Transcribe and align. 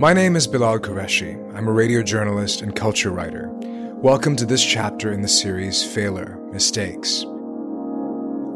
My 0.00 0.12
name 0.12 0.36
is 0.36 0.46
Bilal 0.46 0.78
Qureshi. 0.78 1.34
I'm 1.56 1.66
a 1.66 1.72
radio 1.72 2.04
journalist 2.04 2.62
and 2.62 2.76
culture 2.76 3.10
writer. 3.10 3.50
Welcome 3.96 4.36
to 4.36 4.46
this 4.46 4.64
chapter 4.64 5.10
in 5.12 5.22
the 5.22 5.28
series 5.28 5.82
Fehler 5.82 6.40
Mistakes. 6.52 7.24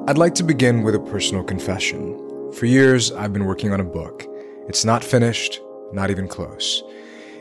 I'd 0.06 0.18
like 0.18 0.36
to 0.36 0.44
begin 0.44 0.84
with 0.84 0.94
a 0.94 1.00
personal 1.00 1.42
confession. 1.42 2.52
For 2.52 2.66
years, 2.66 3.10
I've 3.10 3.32
been 3.32 3.46
working 3.46 3.72
on 3.72 3.80
a 3.80 3.84
book. 3.84 4.24
It's 4.68 4.84
not 4.84 5.02
finished, 5.02 5.60
not 5.92 6.12
even 6.12 6.28
close. 6.28 6.80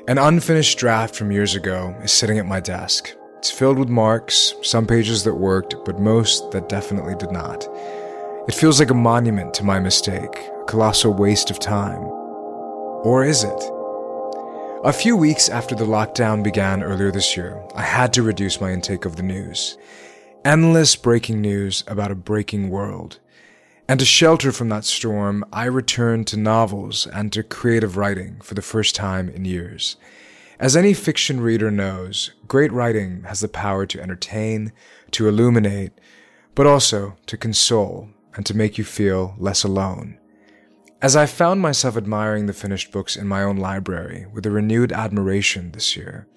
An 0.07 0.17
unfinished 0.17 0.79
draft 0.79 1.15
from 1.15 1.31
years 1.31 1.53
ago 1.53 1.95
is 2.01 2.11
sitting 2.11 2.39
at 2.39 2.47
my 2.47 2.59
desk. 2.59 3.13
It's 3.37 3.51
filled 3.51 3.77
with 3.77 3.89
marks, 3.89 4.55
some 4.63 4.87
pages 4.87 5.23
that 5.25 5.35
worked, 5.35 5.75
but 5.85 5.99
most 5.99 6.49
that 6.53 6.69
definitely 6.69 7.13
did 7.13 7.31
not. 7.31 7.67
It 8.47 8.55
feels 8.55 8.79
like 8.79 8.89
a 8.89 8.95
monument 8.95 9.53
to 9.53 9.63
my 9.63 9.79
mistake, 9.79 10.49
a 10.59 10.65
colossal 10.65 11.13
waste 11.13 11.51
of 11.51 11.59
time. 11.59 12.01
Or 13.03 13.23
is 13.23 13.43
it? 13.43 13.71
A 14.83 14.91
few 14.91 15.15
weeks 15.15 15.47
after 15.47 15.75
the 15.75 15.85
lockdown 15.85 16.41
began 16.41 16.81
earlier 16.81 17.11
this 17.11 17.37
year, 17.37 17.63
I 17.75 17.83
had 17.83 18.11
to 18.13 18.23
reduce 18.23 18.59
my 18.59 18.71
intake 18.71 19.05
of 19.05 19.15
the 19.15 19.21
news. 19.21 19.77
Endless 20.43 20.95
breaking 20.95 21.39
news 21.39 21.83
about 21.85 22.09
a 22.09 22.15
breaking 22.15 22.71
world. 22.71 23.19
And 23.87 23.99
to 23.99 24.07
shelter 24.07 24.51
from 24.51 24.69
that 24.69 24.83
storm, 24.83 25.45
I 25.53 25.65
returned 25.65 26.25
to 26.27 26.37
novels 26.37 27.05
and 27.05 27.31
to 27.31 27.43
creative 27.43 27.95
writing 27.95 28.39
for 28.41 28.55
the 28.55 28.63
first 28.63 28.95
time 28.95 29.29
in 29.29 29.45
years. 29.45 29.97
As 30.59 30.75
any 30.75 30.95
fiction 30.95 31.41
reader 31.41 31.69
knows, 31.69 32.31
great 32.47 32.71
writing 32.71 33.21
has 33.27 33.41
the 33.41 33.47
power 33.47 33.85
to 33.85 34.01
entertain, 34.01 34.71
to 35.11 35.27
illuminate, 35.27 35.91
but 36.55 36.65
also 36.65 37.17
to 37.27 37.37
console 37.37 38.09
and 38.33 38.47
to 38.47 38.57
make 38.57 38.79
you 38.79 38.83
feel 38.83 39.35
less 39.37 39.63
alone. 39.63 40.17
As 41.03 41.15
I 41.15 41.25
found 41.25 41.61
myself 41.61 41.97
admiring 41.97 42.45
the 42.45 42.53
finished 42.53 42.91
books 42.91 43.15
in 43.15 43.27
my 43.27 43.41
own 43.41 43.57
library 43.57 44.27
with 44.31 44.45
a 44.45 44.51
renewed 44.51 44.91
admiration 44.91 45.71
this 45.71 45.97
year, 45.97 46.27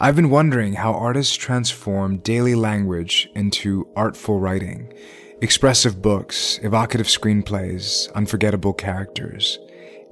I've 0.00 0.16
been 0.16 0.30
wondering 0.30 0.72
how 0.72 0.94
artists 0.94 1.36
transform 1.36 2.16
daily 2.16 2.56
language 2.56 3.30
into 3.36 3.86
artful 3.94 4.40
writing, 4.40 4.92
expressive 5.40 6.02
books, 6.02 6.58
evocative 6.64 7.06
screenplays, 7.06 8.12
unforgettable 8.14 8.72
characters, 8.72 9.60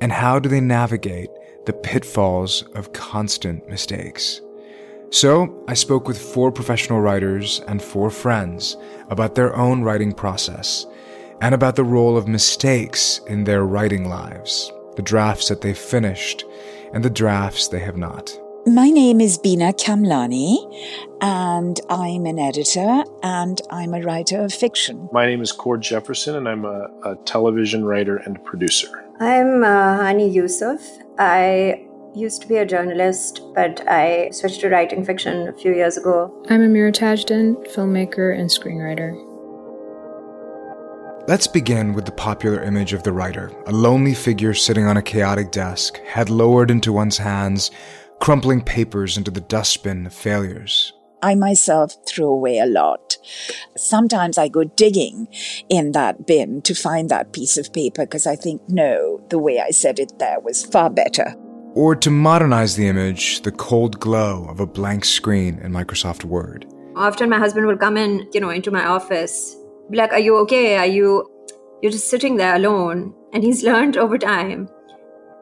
and 0.00 0.12
how 0.12 0.38
do 0.38 0.48
they 0.48 0.60
navigate 0.60 1.30
the 1.66 1.72
pitfalls 1.72 2.62
of 2.76 2.92
constant 2.92 3.68
mistakes. 3.68 4.40
So, 5.10 5.64
I 5.66 5.74
spoke 5.74 6.06
with 6.06 6.22
four 6.22 6.52
professional 6.52 7.00
writers 7.00 7.60
and 7.66 7.82
four 7.82 8.10
friends 8.10 8.76
about 9.10 9.34
their 9.34 9.56
own 9.56 9.82
writing 9.82 10.12
process 10.12 10.86
and 11.42 11.56
about 11.56 11.74
the 11.74 11.84
role 11.84 12.16
of 12.16 12.28
mistakes 12.28 13.20
in 13.26 13.42
their 13.42 13.64
writing 13.64 14.08
lives, 14.08 14.72
the 14.94 15.02
drafts 15.02 15.48
that 15.48 15.60
they've 15.60 15.76
finished, 15.76 16.44
and 16.94 17.04
the 17.04 17.10
drafts 17.10 17.66
they 17.66 17.80
have 17.80 17.96
not. 17.96 18.32
My 18.64 18.88
name 18.90 19.20
is 19.20 19.38
Beena 19.38 19.74
Kamlani, 19.74 20.56
and 21.20 21.80
I'm 21.90 22.26
an 22.26 22.38
editor 22.38 23.02
and 23.24 23.60
I'm 23.70 23.92
a 23.92 24.02
writer 24.02 24.40
of 24.40 24.54
fiction. 24.54 25.08
My 25.10 25.26
name 25.26 25.42
is 25.42 25.50
Cord 25.50 25.80
Jefferson, 25.80 26.36
and 26.36 26.48
I'm 26.48 26.64
a, 26.64 26.88
a 27.04 27.16
television 27.24 27.84
writer 27.84 28.18
and 28.18 28.42
producer. 28.44 29.04
I'm 29.18 29.64
uh, 29.64 29.98
Hani 29.98 30.32
Yusuf. 30.32 30.80
I 31.18 31.84
used 32.14 32.40
to 32.42 32.46
be 32.46 32.58
a 32.58 32.64
journalist, 32.64 33.40
but 33.52 33.82
I 33.88 34.30
switched 34.30 34.60
to 34.60 34.68
writing 34.68 35.04
fiction 35.04 35.48
a 35.48 35.52
few 35.52 35.74
years 35.74 35.96
ago. 35.96 36.32
I'm 36.48 36.60
Amirah 36.60 36.92
Tajdin, 36.92 37.66
filmmaker 37.74 38.38
and 38.38 38.48
screenwriter. 38.48 39.31
Let's 41.28 41.46
begin 41.46 41.92
with 41.92 42.04
the 42.04 42.10
popular 42.10 42.64
image 42.64 42.92
of 42.92 43.04
the 43.04 43.12
writer 43.12 43.52
a 43.66 43.72
lonely 43.72 44.12
figure 44.12 44.54
sitting 44.54 44.86
on 44.86 44.96
a 44.96 45.02
chaotic 45.02 45.52
desk, 45.52 45.98
head 45.98 46.28
lowered 46.28 46.68
into 46.68 46.92
one's 46.92 47.16
hands, 47.16 47.70
crumpling 48.18 48.60
papers 48.60 49.16
into 49.16 49.30
the 49.30 49.40
dustbin 49.40 50.06
of 50.06 50.12
failures. 50.12 50.92
I 51.22 51.36
myself 51.36 51.94
throw 52.08 52.26
away 52.26 52.58
a 52.58 52.66
lot. 52.66 53.18
Sometimes 53.76 54.36
I 54.36 54.48
go 54.48 54.64
digging 54.64 55.28
in 55.68 55.92
that 55.92 56.26
bin 56.26 56.60
to 56.62 56.74
find 56.74 57.08
that 57.10 57.32
piece 57.32 57.56
of 57.56 57.72
paper 57.72 58.02
because 58.04 58.26
I 58.26 58.34
think, 58.34 58.60
no, 58.68 59.24
the 59.30 59.38
way 59.38 59.60
I 59.60 59.70
said 59.70 60.00
it 60.00 60.18
there 60.18 60.40
was 60.40 60.66
far 60.66 60.90
better. 60.90 61.36
Or 61.74 61.94
to 61.94 62.10
modernize 62.10 62.74
the 62.74 62.88
image, 62.88 63.42
the 63.42 63.52
cold 63.52 64.00
glow 64.00 64.44
of 64.48 64.58
a 64.58 64.66
blank 64.66 65.04
screen 65.04 65.60
in 65.60 65.70
Microsoft 65.70 66.24
Word. 66.24 66.66
Often 66.96 67.30
my 67.30 67.38
husband 67.38 67.68
will 67.68 67.78
come 67.78 67.96
in, 67.96 68.28
you 68.32 68.40
know, 68.40 68.50
into 68.50 68.72
my 68.72 68.84
office 68.84 69.56
be 69.90 69.96
like, 69.96 70.12
Are 70.12 70.18
you 70.18 70.36
okay? 70.38 70.76
Are 70.76 70.86
you, 70.86 71.28
you're 71.82 71.92
just 71.92 72.08
sitting 72.08 72.36
there 72.36 72.56
alone? 72.56 73.14
And 73.32 73.42
he's 73.42 73.62
learned 73.70 73.96
over 73.96 74.18
time. 74.18 74.68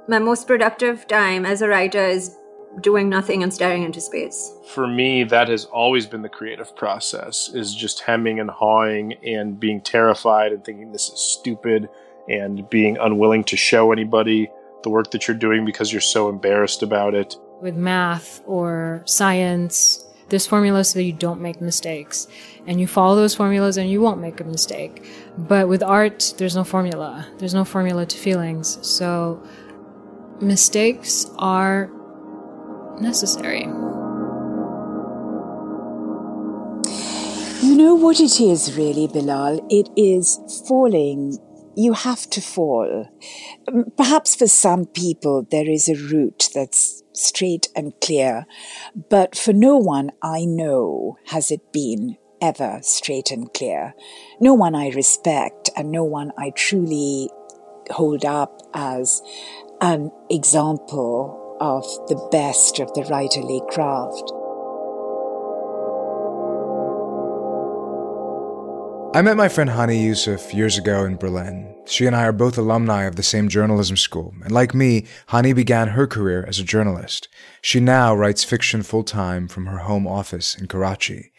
My 0.09 0.19
most 0.19 0.47
productive 0.47 1.07
time 1.07 1.47
as 1.47 1.63
a 1.63 1.69
writer 1.69 2.05
is 2.05 2.37
doing 2.81 3.09
nothing 3.09 3.43
and 3.43 3.53
staring 3.53 3.83
into 3.83 4.01
space. 4.01 4.53
For 4.73 4.87
me, 4.87 5.25
that 5.25 5.49
has 5.49 5.65
always 5.67 6.07
been 6.07 6.23
the 6.23 6.29
creative 6.29 6.75
process 6.77 7.51
is 7.53 7.75
just 7.75 8.01
hemming 8.01 8.39
and 8.39 8.51
hawing 8.51 9.15
and 9.25 9.59
being 9.59 9.81
terrified 9.81 10.53
and 10.53 10.65
thinking 10.65 10.93
this 10.93 11.09
is 11.09 11.21
stupid 11.21 11.89
and 12.29 12.69
being 12.71 12.97
unwilling 12.99 13.45
to 13.45 13.57
show 13.57 13.93
anybody 13.93 14.49
the 14.83 14.91
work 14.91 15.11
that 15.11 15.27
you're 15.27 15.37
doing 15.37 15.65
because 15.65 15.93
you're 15.93 16.01
so 16.01 16.29
embarrassed 16.29 16.83
about 16.83 17.15
it. 17.15 17.37
With 17.61 17.77
math 17.77 18.41
or 18.47 19.03
science, 19.05 20.07
there's 20.31 20.47
formula 20.47 20.85
so 20.85 20.99
that 20.99 21.03
you 21.03 21.13
don't 21.13 21.41
make 21.41 21.61
mistakes. 21.61 22.27
And 22.67 22.81
you 22.81 22.87
follow 22.87 23.17
those 23.17 23.35
formulas 23.35 23.77
and 23.77 23.91
you 23.91 24.01
won't 24.01 24.21
make 24.21 24.41
a 24.41 24.45
mistake. 24.45 25.05
But 25.37 25.69
with 25.69 25.83
art, 25.83 26.35
there's 26.39 26.57
no 26.57 26.65
formula. 26.65 27.27
There's 27.39 27.55
no 27.55 27.65
formula 27.65 28.07
to 28.07 28.17
feelings. 28.17 28.79
So 28.87 29.43
mistakes 30.41 31.27
are 31.39 31.91
necessary. 33.01 33.67
You 37.63 37.77
know 37.77 37.95
what 37.95 38.21
it 38.21 38.41
is 38.41 38.77
really, 38.77 39.07
Bilal? 39.09 39.67
It 39.69 39.91
is 39.97 40.39
falling. 40.67 41.39
You 41.77 41.93
have 41.93 42.29
to 42.31 42.41
fall. 42.41 43.07
Perhaps 43.97 44.37
for 44.37 44.47
some 44.47 44.87
people, 44.87 45.47
there 45.51 45.69
is 45.69 45.89
a 45.89 45.95
route 45.95 46.49
that's 46.55 47.00
straight 47.13 47.69
and 47.75 47.93
clear, 48.01 48.47
but 49.09 49.37
for 49.37 49.53
no 49.53 49.77
one 49.77 50.13
I 50.23 50.45
know 50.45 51.19
has 51.27 51.51
it 51.51 51.73
been 51.73 52.17
ever 52.41 52.81
straight 52.83 53.31
and 53.31 53.53
clear. 53.53 53.95
No 54.41 54.55
one 54.55 54.75
I 54.75 54.91
respect 54.91 55.71
and 55.77 55.91
no 55.91 56.05
one 56.05 56.33
I 56.39 56.51
truly 56.51 57.31
hold 57.91 58.25
up 58.25 58.63
as 58.75 59.23
an 59.81 60.11
example 60.31 61.57
of 61.61 61.85
the 62.09 62.29
best 62.31 62.81
of 62.81 62.93
the 62.95 63.03
writerly 63.03 63.67
craft. 63.69 64.33
I 69.13 69.23
met 69.23 69.37
my 69.37 69.49
friend 69.49 69.69
Hani 69.69 70.01
Yusuf 70.01 70.55
years 70.55 70.79
ago 70.79 71.05
in 71.05 71.17
Berlin. 71.17 71.75
She 71.85 72.07
and 72.07 72.15
I 72.15 72.23
are 72.27 72.33
both 72.33 72.57
alumni 72.57 73.03
of 73.03 73.17
the 73.17 73.25
same 73.25 73.49
journalism 73.49 73.97
school, 73.97 74.33
and 74.45 74.53
like 74.53 74.73
me, 74.73 75.05
Hani 75.31 75.53
began 75.53 75.89
her 75.89 76.07
career 76.07 76.45
as 76.47 76.61
a 76.61 76.65
journalist. 76.65 77.27
She 77.61 77.81
now 77.81 78.15
writes 78.15 78.45
fiction 78.45 78.85
full 78.85 79.03
time 79.03 79.49
from 79.49 79.67
her 79.67 79.79
home 79.79 80.07
office 80.07 80.55
in 80.55 80.69
Karachi. 80.69 81.33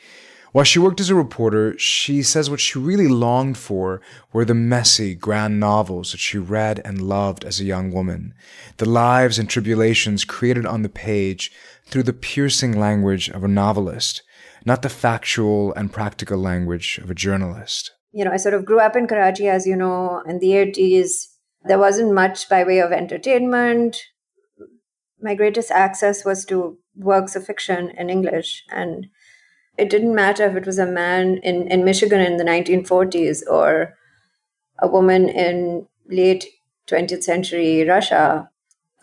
While 0.51 0.65
she 0.65 0.79
worked 0.79 0.99
as 0.99 1.09
a 1.09 1.15
reporter, 1.15 1.79
she 1.79 2.21
says 2.23 2.49
what 2.49 2.59
she 2.59 2.77
really 2.77 3.07
longed 3.07 3.57
for 3.57 4.01
were 4.33 4.43
the 4.43 4.53
messy, 4.53 5.15
grand 5.15 5.57
novels 5.57 6.11
that 6.11 6.19
she 6.19 6.37
read 6.37 6.81
and 6.83 7.01
loved 7.01 7.45
as 7.45 7.61
a 7.61 7.65
young 7.65 7.93
woman, 7.93 8.33
the 8.77 8.89
lives 8.89 9.39
and 9.39 9.49
tribulations 9.49 10.25
created 10.25 10.65
on 10.65 10.81
the 10.81 10.89
page 10.89 11.53
through 11.85 12.03
the 12.03 12.11
piercing 12.11 12.77
language 12.77 13.29
of 13.29 13.45
a 13.45 13.47
novelist 13.47 14.23
not 14.65 14.81
the 14.81 14.89
factual 14.89 15.73
and 15.73 15.91
practical 15.91 16.37
language 16.37 16.99
of 16.99 17.09
a 17.09 17.15
journalist. 17.15 17.91
You 18.11 18.25
know, 18.25 18.31
I 18.31 18.37
sort 18.37 18.53
of 18.53 18.65
grew 18.65 18.79
up 18.79 18.95
in 18.95 19.07
Karachi, 19.07 19.47
as 19.47 19.65
you 19.65 19.75
know, 19.75 20.21
in 20.27 20.39
the 20.39 20.51
80s. 20.51 21.27
There 21.63 21.79
wasn't 21.79 22.13
much 22.13 22.49
by 22.49 22.63
way 22.63 22.79
of 22.79 22.91
entertainment. 22.91 23.97
My 25.21 25.35
greatest 25.35 25.71
access 25.71 26.25
was 26.25 26.45
to 26.45 26.77
works 26.95 27.35
of 27.35 27.45
fiction 27.45 27.91
in 27.91 28.09
English. 28.09 28.63
And 28.71 29.07
it 29.77 29.89
didn't 29.89 30.15
matter 30.15 30.45
if 30.45 30.55
it 30.55 30.65
was 30.65 30.79
a 30.79 30.85
man 30.85 31.37
in, 31.37 31.67
in 31.67 31.85
Michigan 31.85 32.19
in 32.19 32.37
the 32.37 32.43
1940s 32.43 33.43
or 33.49 33.97
a 34.79 34.87
woman 34.87 35.29
in 35.29 35.87
late 36.07 36.45
20th 36.87 37.23
century 37.23 37.87
Russia. 37.87 38.49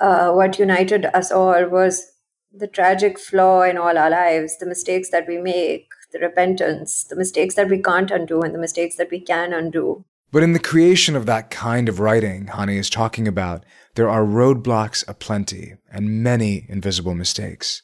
Uh, 0.00 0.32
what 0.32 0.58
united 0.58 1.06
us 1.06 1.32
all 1.32 1.66
was 1.68 2.12
the 2.58 2.66
tragic 2.66 3.18
flaw 3.18 3.62
in 3.62 3.76
all 3.76 3.96
our 3.96 4.10
lives, 4.10 4.58
the 4.58 4.66
mistakes 4.66 5.10
that 5.10 5.26
we 5.26 5.38
make, 5.38 5.88
the 6.12 6.18
repentance, 6.18 7.04
the 7.04 7.16
mistakes 7.16 7.54
that 7.54 7.68
we 7.68 7.82
can't 7.82 8.10
undo, 8.10 8.40
and 8.42 8.54
the 8.54 8.58
mistakes 8.58 8.96
that 8.96 9.10
we 9.10 9.20
can 9.20 9.52
undo. 9.52 10.04
But 10.30 10.42
in 10.42 10.52
the 10.52 10.58
creation 10.58 11.16
of 11.16 11.26
that 11.26 11.50
kind 11.50 11.88
of 11.88 12.00
writing 12.00 12.46
Hani 12.46 12.76
is 12.76 12.90
talking 12.90 13.26
about, 13.26 13.64
there 13.94 14.10
are 14.10 14.24
roadblocks 14.24 15.02
aplenty 15.08 15.74
and 15.90 16.22
many 16.22 16.66
invisible 16.68 17.14
mistakes. 17.14 17.82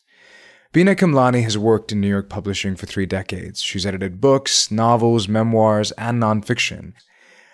Beena 0.74 0.96
Kamlani 0.96 1.42
has 1.44 1.56
worked 1.56 1.92
in 1.92 2.00
New 2.00 2.08
York 2.08 2.28
publishing 2.28 2.76
for 2.76 2.86
three 2.86 3.06
decades. 3.06 3.62
She's 3.62 3.86
edited 3.86 4.20
books, 4.20 4.70
novels, 4.70 5.28
memoirs, 5.28 5.92
and 5.92 6.20
nonfiction. 6.22 6.92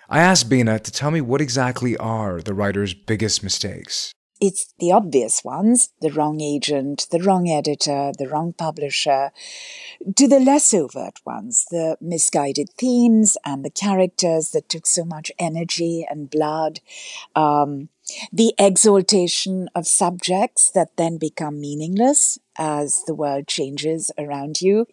I 0.09 0.19
asked 0.19 0.49
Beena 0.49 0.81
to 0.81 0.91
tell 0.91 1.11
me 1.11 1.21
what 1.21 1.39
exactly 1.39 1.95
are 1.97 2.41
the 2.41 2.53
writer's 2.53 2.93
biggest 2.93 3.43
mistakes. 3.43 4.11
It's 4.41 4.73
the 4.79 4.91
obvious 4.91 5.43
ones, 5.43 5.89
the 6.01 6.09
wrong 6.09 6.41
agent, 6.41 7.05
the 7.11 7.19
wrong 7.21 7.47
editor, 7.47 8.11
the 8.17 8.27
wrong 8.27 8.53
publisher, 8.53 9.31
to 10.15 10.27
the 10.27 10.39
less 10.39 10.73
overt 10.73 11.19
ones, 11.23 11.67
the 11.69 11.95
misguided 12.01 12.71
themes 12.75 13.37
and 13.45 13.63
the 13.63 13.69
characters 13.69 14.49
that 14.49 14.67
took 14.67 14.87
so 14.87 15.05
much 15.05 15.31
energy 15.37 16.07
and 16.09 16.31
blood, 16.31 16.79
um, 17.35 17.89
the 18.31 18.53
exaltation 18.57 19.69
of 19.75 19.87
subjects 19.87 20.71
that 20.71 20.97
then 20.97 21.17
become 21.17 21.59
meaningless 21.59 22.39
as 22.57 23.03
the 23.07 23.15
world 23.15 23.47
changes 23.47 24.11
around 24.17 24.61
you. 24.61 24.87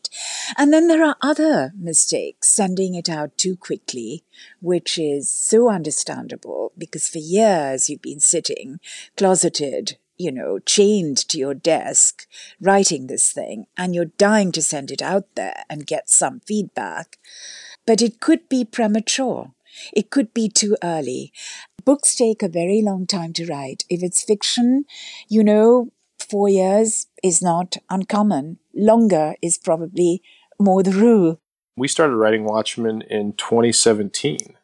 And 0.57 0.73
then 0.73 0.89
there 0.89 1.05
are 1.05 1.17
other 1.21 1.73
mistakes, 1.77 2.49
sending 2.49 2.95
it 2.95 3.09
out 3.09 3.37
too 3.37 3.57
quickly, 3.57 4.25
which 4.61 4.99
is 4.99 5.31
so 5.31 5.71
understandable 5.71 6.73
because 6.79 7.09
for 7.09 7.19
years 7.19 7.91
you've 7.91 8.03
been 8.03 8.21
sitting 8.21 8.81
closeted, 9.17 9.99
you 10.17 10.33
know, 10.33 10.59
chained 10.59 11.17
to 11.29 11.39
your 11.39 11.55
desk, 11.55 12.27
writing 12.61 13.07
this 13.07 13.33
thing, 13.33 13.67
and 13.77 13.95
you're 13.95 14.07
dying 14.17 14.53
to 14.53 14.63
send 14.63 14.91
it 14.91 15.03
out 15.03 15.35
there 15.35 15.65
and 15.69 15.87
get 15.87 16.11
some 16.11 16.41
feedback. 16.41 17.19
But 17.87 18.03
it 18.03 18.21
could 18.21 18.49
be 18.49 18.65
premature. 18.65 19.53
It 19.93 20.11
could 20.11 20.35
be 20.35 20.49
too 20.49 20.77
early. 20.83 21.33
Books 21.85 22.15
take 22.15 22.43
a 22.43 22.49
very 22.49 22.83
long 22.83 23.07
time 23.07 23.33
to 23.35 23.47
write. 23.47 23.85
If 23.89 24.03
it's 24.03 24.23
fiction, 24.23 24.85
you 25.29 25.43
know, 25.43 25.91
four 26.19 26.49
years 26.49 27.07
is 27.23 27.41
not 27.41 27.77
uncommon. 27.89 28.59
Longer 28.75 29.35
is 29.41 29.59
probably 29.59 30.23
more 30.59 30.83
the 30.83 30.93
rule. 30.93 31.41
We 31.77 31.89
started 31.89 32.17
writing 32.17 32.45
Watchmen 32.45 33.03
in 33.03 33.35
2017, 33.35 34.57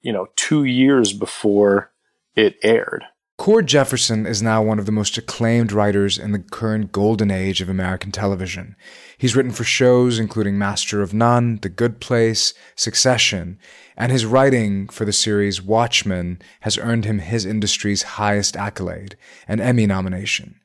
you 0.00 0.12
know, 0.12 0.28
two 0.36 0.64
years 0.64 1.12
before 1.12 1.92
it 2.34 2.56
aired. 2.62 3.04
Cord 3.46 3.68
Jefferson 3.68 4.26
is 4.26 4.42
now 4.42 4.60
one 4.60 4.80
of 4.80 4.86
the 4.86 4.90
most 4.90 5.16
acclaimed 5.16 5.70
writers 5.70 6.18
in 6.18 6.32
the 6.32 6.40
current 6.40 6.90
golden 6.90 7.30
age 7.30 7.60
of 7.60 7.68
American 7.68 8.10
television. 8.10 8.74
He's 9.18 9.36
written 9.36 9.52
for 9.52 9.62
shows 9.62 10.18
including 10.18 10.58
Master 10.58 11.00
of 11.00 11.14
None, 11.14 11.60
The 11.62 11.68
Good 11.68 12.00
Place, 12.00 12.54
Succession, 12.74 13.60
and 13.96 14.10
his 14.10 14.26
writing 14.26 14.88
for 14.88 15.04
the 15.04 15.12
series 15.12 15.62
Watchmen 15.62 16.42
has 16.62 16.76
earned 16.76 17.04
him 17.04 17.20
his 17.20 17.46
industry's 17.46 18.02
highest 18.18 18.56
accolade, 18.56 19.16
an 19.46 19.60
Emmy 19.60 19.86
nomination. 19.86 20.58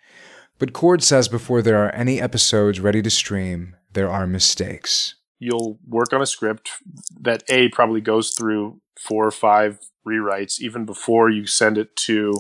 But 0.58 0.74
Cord 0.74 1.04
says 1.04 1.28
before 1.28 1.62
there 1.62 1.86
are 1.86 1.94
any 1.94 2.20
episodes 2.20 2.80
ready 2.80 3.04
to 3.04 3.12
stream, 3.12 3.76
there 3.94 4.10
are 4.10 4.26
mistakes. 4.26 5.14
You'll 5.38 5.78
work 5.88 6.14
on 6.14 6.22
a 6.24 6.26
script 6.26 6.72
that 7.20 7.44
A 7.48 7.70
probably 7.70 8.02
goes 8.02 8.32
through 8.32 8.82
four 9.00 9.24
or 9.24 9.30
five 9.30 9.78
rewrites 10.04 10.60
even 10.60 10.86
before 10.86 11.30
you 11.30 11.46
send 11.46 11.78
it 11.78 11.96
to 11.96 12.34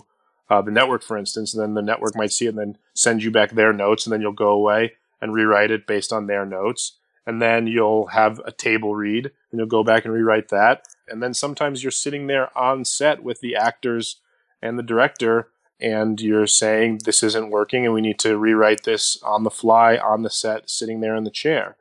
uh, 0.52 0.62
the 0.62 0.70
network, 0.70 1.02
for 1.02 1.18
instance, 1.18 1.54
and 1.54 1.64
then 1.64 1.76
the 1.76 1.82
network 1.82 2.14
might 2.14 2.34
see 2.34 2.46
it 2.46 2.50
and 2.50 2.58
then 2.58 2.78
send 2.94 3.24
you 3.24 3.32
back 3.32 3.52
their 3.52 3.72
notes, 3.72 4.06
and 4.06 4.12
then 4.12 4.20
you'll 4.20 4.34
go 4.34 4.50
away 4.50 4.92
and 5.22 5.34
rewrite 5.34 5.72
it 5.72 5.88
based 5.88 6.12
on 6.12 6.28
their 6.28 6.46
notes. 6.46 6.98
And 7.26 7.42
then 7.42 7.68
you'll 7.68 8.08
have 8.08 8.42
a 8.44 8.52
table 8.52 8.94
read, 8.94 9.28
and 9.28 9.60
you'll 9.60 9.68
go 9.68 9.82
back 9.82 10.04
and 10.04 10.14
rewrite 10.14 10.50
that. 10.50 10.84
And 11.08 11.24
then 11.24 11.34
sometimes 11.34 11.84
you're 11.84 11.92
sitting 11.92 12.28
there 12.28 12.56
on 12.58 12.84
set 12.84 13.24
with 13.24 13.40
the 13.40 13.56
actors 13.56 14.20
and 14.62 14.78
the 14.78 14.84
director, 14.84 15.48
and 15.80 16.20
you're 16.20 16.48
saying, 16.48 17.00
This 17.06 17.24
isn't 17.24 17.50
working, 17.50 17.86
and 17.86 17.94
we 17.94 18.02
need 18.02 18.20
to 18.20 18.38
rewrite 18.38 18.84
this 18.84 19.24
on 19.24 19.44
the 19.44 19.52
fly, 19.52 19.96
on 19.96 20.24
the 20.24 20.30
set, 20.30 20.70
sitting 20.70 21.00
there 21.00 21.16
in 21.16 21.24
the 21.24 21.32
chair. 21.32 21.78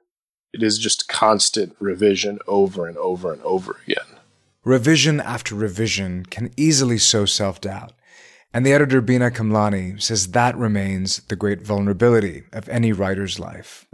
It 0.53 0.63
is 0.63 0.79
just 0.79 1.09
constant 1.09 1.75
revision 1.81 2.39
over 2.47 2.87
and 2.87 2.97
over 2.99 3.33
and 3.33 3.43
over 3.43 3.79
again. 3.85 4.21
Revision 4.63 5.21
after 5.21 5.57
revision 5.57 6.25
can 6.25 6.53
easily 6.57 6.99
sow 6.99 7.25
self 7.25 7.61
doubt. 7.61 7.95
And 8.53 8.67
the 8.67 8.73
editor 8.73 9.01
Beena 9.01 9.31
Kamlani 9.31 10.03
says 10.03 10.33
that 10.33 10.57
remains 10.57 11.19
the 11.29 11.37
great 11.37 11.63
vulnerability 11.63 12.43
of 12.53 12.69
any 12.69 12.93
writer's 12.93 13.39
life. 13.39 13.87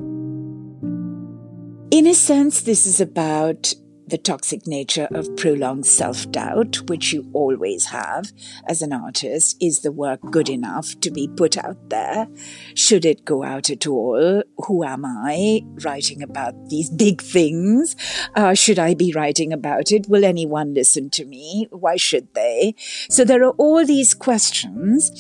In 1.91 2.07
a 2.07 2.15
sense, 2.15 2.63
this 2.63 2.87
is 2.87 2.99
about 2.99 3.75
the 4.07 4.19
toxic 4.19 4.67
nature 4.67 5.09
of 5.11 5.37
prolonged 5.37 5.87
self 5.87 6.31
doubt, 6.31 6.89
which 6.89 7.13
you 7.13 7.29
always 7.33 7.87
have 7.87 8.33
as 8.69 8.83
an 8.83 8.93
artist. 8.93 9.57
Is 9.61 9.81
the 9.81 9.93
work 9.93 10.21
good 10.31 10.49
enough 10.49 10.99
to 11.01 11.11
be 11.11 11.29
put 11.29 11.57
out 11.57 11.91
there? 11.91 12.29
Should 12.75 13.05
it 13.05 13.25
go 13.25 13.43
out 13.43 13.71
at 13.71 13.87
all? 13.87 14.43
Who 14.67 14.85
am 14.85 15.05
I 15.05 15.63
writing 15.85 16.23
about 16.23 16.69
these 16.69 16.91
big 16.91 17.21
things? 17.21 17.97
Uh, 18.35 18.55
should 18.55 18.79
I 18.79 18.95
be 18.95 19.13
writing 19.13 19.53
about 19.53 19.91
it? 19.93 20.09
Will 20.09 20.25
anyone 20.25 20.75
listen 20.75 21.11
to 21.11 21.25
me? 21.25 21.67
Why 21.71 21.97
should 21.97 22.33
they? 22.35 22.75
So 23.11 23.25
there 23.25 23.43
are 23.45 23.53
all 23.53 23.85
these 23.85 24.15
questions. 24.15 25.11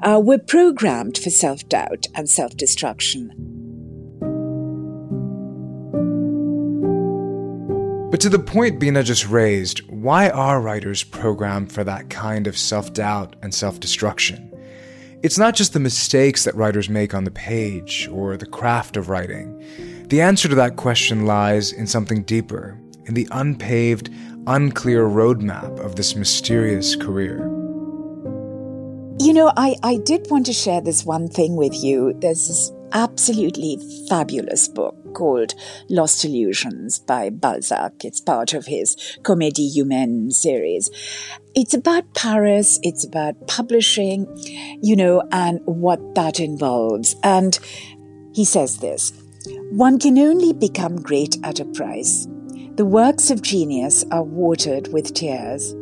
Uh, 0.00 0.20
we're 0.22 0.38
programmed 0.38 1.18
for 1.18 1.30
self 1.30 1.68
doubt 1.68 2.06
and 2.14 2.28
self 2.28 2.56
destruction. 2.56 3.65
But 8.08 8.20
to 8.20 8.28
the 8.28 8.38
point 8.38 8.78
Beena 8.78 9.04
just 9.04 9.28
raised, 9.28 9.80
why 9.90 10.30
are 10.30 10.60
writers 10.60 11.02
programmed 11.02 11.72
for 11.72 11.82
that 11.82 12.08
kind 12.08 12.46
of 12.46 12.56
self 12.56 12.92
doubt 12.92 13.34
and 13.42 13.52
self 13.52 13.80
destruction? 13.80 14.52
It's 15.24 15.38
not 15.38 15.56
just 15.56 15.72
the 15.72 15.80
mistakes 15.80 16.44
that 16.44 16.54
writers 16.54 16.88
make 16.88 17.14
on 17.14 17.24
the 17.24 17.32
page 17.32 18.08
or 18.12 18.36
the 18.36 18.46
craft 18.46 18.96
of 18.96 19.08
writing. 19.08 19.60
The 20.08 20.20
answer 20.20 20.48
to 20.48 20.54
that 20.54 20.76
question 20.76 21.26
lies 21.26 21.72
in 21.72 21.88
something 21.88 22.22
deeper, 22.22 22.78
in 23.06 23.14
the 23.14 23.26
unpaved, 23.32 24.08
unclear 24.46 25.08
roadmap 25.08 25.80
of 25.80 25.96
this 25.96 26.14
mysterious 26.14 26.94
career. 26.94 27.38
You 29.18 29.32
know, 29.32 29.52
I, 29.56 29.74
I 29.82 29.96
did 30.04 30.28
want 30.30 30.46
to 30.46 30.52
share 30.52 30.80
this 30.80 31.04
one 31.04 31.26
thing 31.26 31.56
with 31.56 31.74
you. 31.74 32.14
There's 32.20 32.46
this 32.46 32.70
absolutely 32.92 33.78
fabulous 34.08 34.68
book 34.68 34.94
called 35.14 35.54
Lost 35.88 36.24
Illusions 36.24 36.98
by 36.98 37.30
Balzac. 37.30 38.04
It's 38.04 38.20
part 38.20 38.54
of 38.54 38.66
his 38.66 38.96
Comédie 39.22 39.74
Humaine 39.74 40.32
series. 40.32 40.90
It's 41.54 41.74
about 41.74 42.14
Paris, 42.14 42.78
it's 42.82 43.04
about 43.04 43.46
publishing, 43.48 44.26
you 44.82 44.94
know, 44.96 45.22
and 45.32 45.60
what 45.64 46.14
that 46.14 46.38
involves. 46.38 47.16
And 47.22 47.58
he 48.34 48.44
says 48.44 48.78
this 48.78 49.12
One 49.70 49.98
can 49.98 50.18
only 50.18 50.52
become 50.52 51.00
great 51.00 51.36
at 51.42 51.60
a 51.60 51.64
price. 51.64 52.26
The 52.76 52.84
works 52.84 53.30
of 53.30 53.40
genius 53.40 54.04
are 54.10 54.22
watered 54.22 54.92
with 54.92 55.14
tears. 55.14 55.74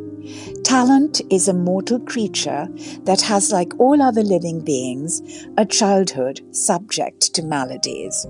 Talent 0.63 1.21
is 1.29 1.47
a 1.47 1.53
mortal 1.53 1.99
creature 1.99 2.67
that 3.03 3.21
has, 3.21 3.51
like 3.51 3.79
all 3.79 4.01
other 4.01 4.23
living 4.23 4.61
beings, 4.61 5.21
a 5.57 5.65
childhood 5.65 6.41
subject 6.55 7.33
to 7.35 7.43
maladies. 7.43 8.25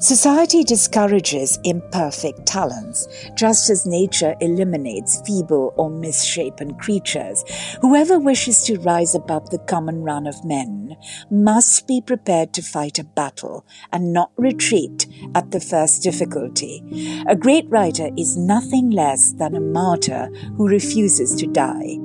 Society 0.00 0.64
discourages 0.64 1.58
imperfect 1.64 2.46
talents, 2.46 3.06
just 3.36 3.68
as 3.68 3.86
nature 3.86 4.34
eliminates 4.40 5.20
feeble 5.26 5.74
or 5.76 5.90
misshapen 5.90 6.74
creatures. 6.76 7.44
Whoever 7.82 8.18
wishes 8.18 8.62
to 8.64 8.80
rise 8.80 9.14
above 9.14 9.50
the 9.50 9.58
common 9.58 10.02
run 10.02 10.26
of 10.26 10.44
men 10.44 10.96
must 11.30 11.86
be 11.86 12.00
prepared 12.00 12.52
to 12.54 12.62
fight 12.62 12.98
a 12.98 13.04
battle 13.04 13.66
and 13.92 14.12
not 14.12 14.30
retreat 14.36 15.06
at 15.34 15.50
the 15.50 15.60
first 15.60 16.02
difficulty. 16.02 16.82
A 17.28 17.36
great 17.36 17.68
writer 17.68 18.08
is 18.16 18.36
nothing 18.36 18.90
less 18.90 19.32
than 19.32 19.54
a 19.54 19.60
martyr 19.60 20.28
who 20.56 20.68
refuses 20.68 21.34
to 21.36 21.46
die. 21.46 21.98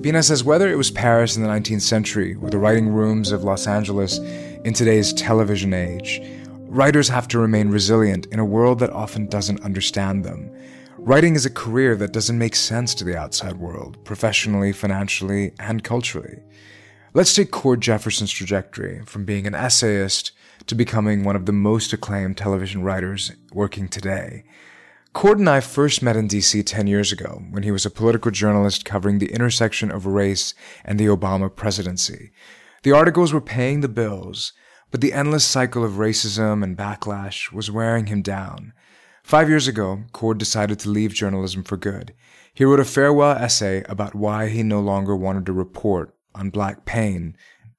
Beena 0.00 0.22
says 0.22 0.44
whether 0.44 0.70
it 0.70 0.76
was 0.76 0.92
Paris 0.92 1.36
in 1.36 1.42
the 1.42 1.48
19th 1.48 1.82
century 1.82 2.36
or 2.40 2.50
the 2.50 2.58
writing 2.58 2.88
rooms 2.88 3.32
of 3.32 3.42
Los 3.42 3.66
Angeles 3.66 4.18
in 4.18 4.72
today's 4.72 5.12
television 5.12 5.74
age, 5.74 6.22
writers 6.68 7.08
have 7.08 7.26
to 7.26 7.38
remain 7.40 7.68
resilient 7.68 8.26
in 8.26 8.38
a 8.38 8.44
world 8.44 8.78
that 8.78 8.90
often 8.90 9.26
doesn't 9.26 9.60
understand 9.62 10.24
them. 10.24 10.56
Writing 10.98 11.34
is 11.34 11.44
a 11.44 11.50
career 11.50 11.96
that 11.96 12.12
doesn't 12.12 12.38
make 12.38 12.54
sense 12.54 12.94
to 12.94 13.02
the 13.02 13.16
outside 13.16 13.56
world, 13.56 13.98
professionally, 14.04 14.72
financially, 14.72 15.50
and 15.58 15.82
culturally. 15.82 16.38
Let's 17.12 17.34
take 17.34 17.50
Cord 17.50 17.80
Jefferson's 17.80 18.30
trajectory 18.30 19.02
from 19.04 19.24
being 19.24 19.48
an 19.48 19.54
essayist 19.56 20.30
to 20.66 20.76
becoming 20.76 21.24
one 21.24 21.34
of 21.34 21.46
the 21.46 21.52
most 21.52 21.92
acclaimed 21.92 22.36
television 22.36 22.84
writers 22.84 23.32
working 23.52 23.88
today. 23.88 24.44
Cord 25.18 25.40
and 25.40 25.50
I 25.50 25.58
first 25.58 26.00
met 26.00 26.14
in 26.14 26.28
DC 26.28 26.64
10 26.64 26.86
years 26.86 27.10
ago 27.10 27.42
when 27.50 27.64
he 27.64 27.72
was 27.72 27.84
a 27.84 27.90
political 27.90 28.30
journalist 28.30 28.84
covering 28.84 29.18
the 29.18 29.32
intersection 29.32 29.90
of 29.90 30.06
race 30.06 30.54
and 30.84 30.96
the 30.96 31.06
Obama 31.06 31.52
presidency. 31.52 32.30
The 32.84 32.92
articles 32.92 33.32
were 33.32 33.40
paying 33.40 33.80
the 33.80 33.88
bills, 33.88 34.52
but 34.92 35.00
the 35.00 35.12
endless 35.12 35.44
cycle 35.44 35.82
of 35.82 35.94
racism 35.94 36.62
and 36.62 36.76
backlash 36.76 37.52
was 37.52 37.68
wearing 37.68 38.06
him 38.06 38.22
down. 38.22 38.72
Five 39.24 39.48
years 39.48 39.66
ago, 39.66 40.04
Cord 40.12 40.38
decided 40.38 40.78
to 40.78 40.88
leave 40.88 41.14
journalism 41.14 41.64
for 41.64 41.76
good. 41.76 42.14
He 42.54 42.64
wrote 42.64 42.78
a 42.78 42.84
farewell 42.84 43.36
essay 43.36 43.82
about 43.88 44.14
why 44.14 44.50
he 44.50 44.62
no 44.62 44.78
longer 44.78 45.16
wanted 45.16 45.46
to 45.46 45.52
report 45.52 46.14
on 46.36 46.50
black 46.50 46.84
pain 46.84 47.36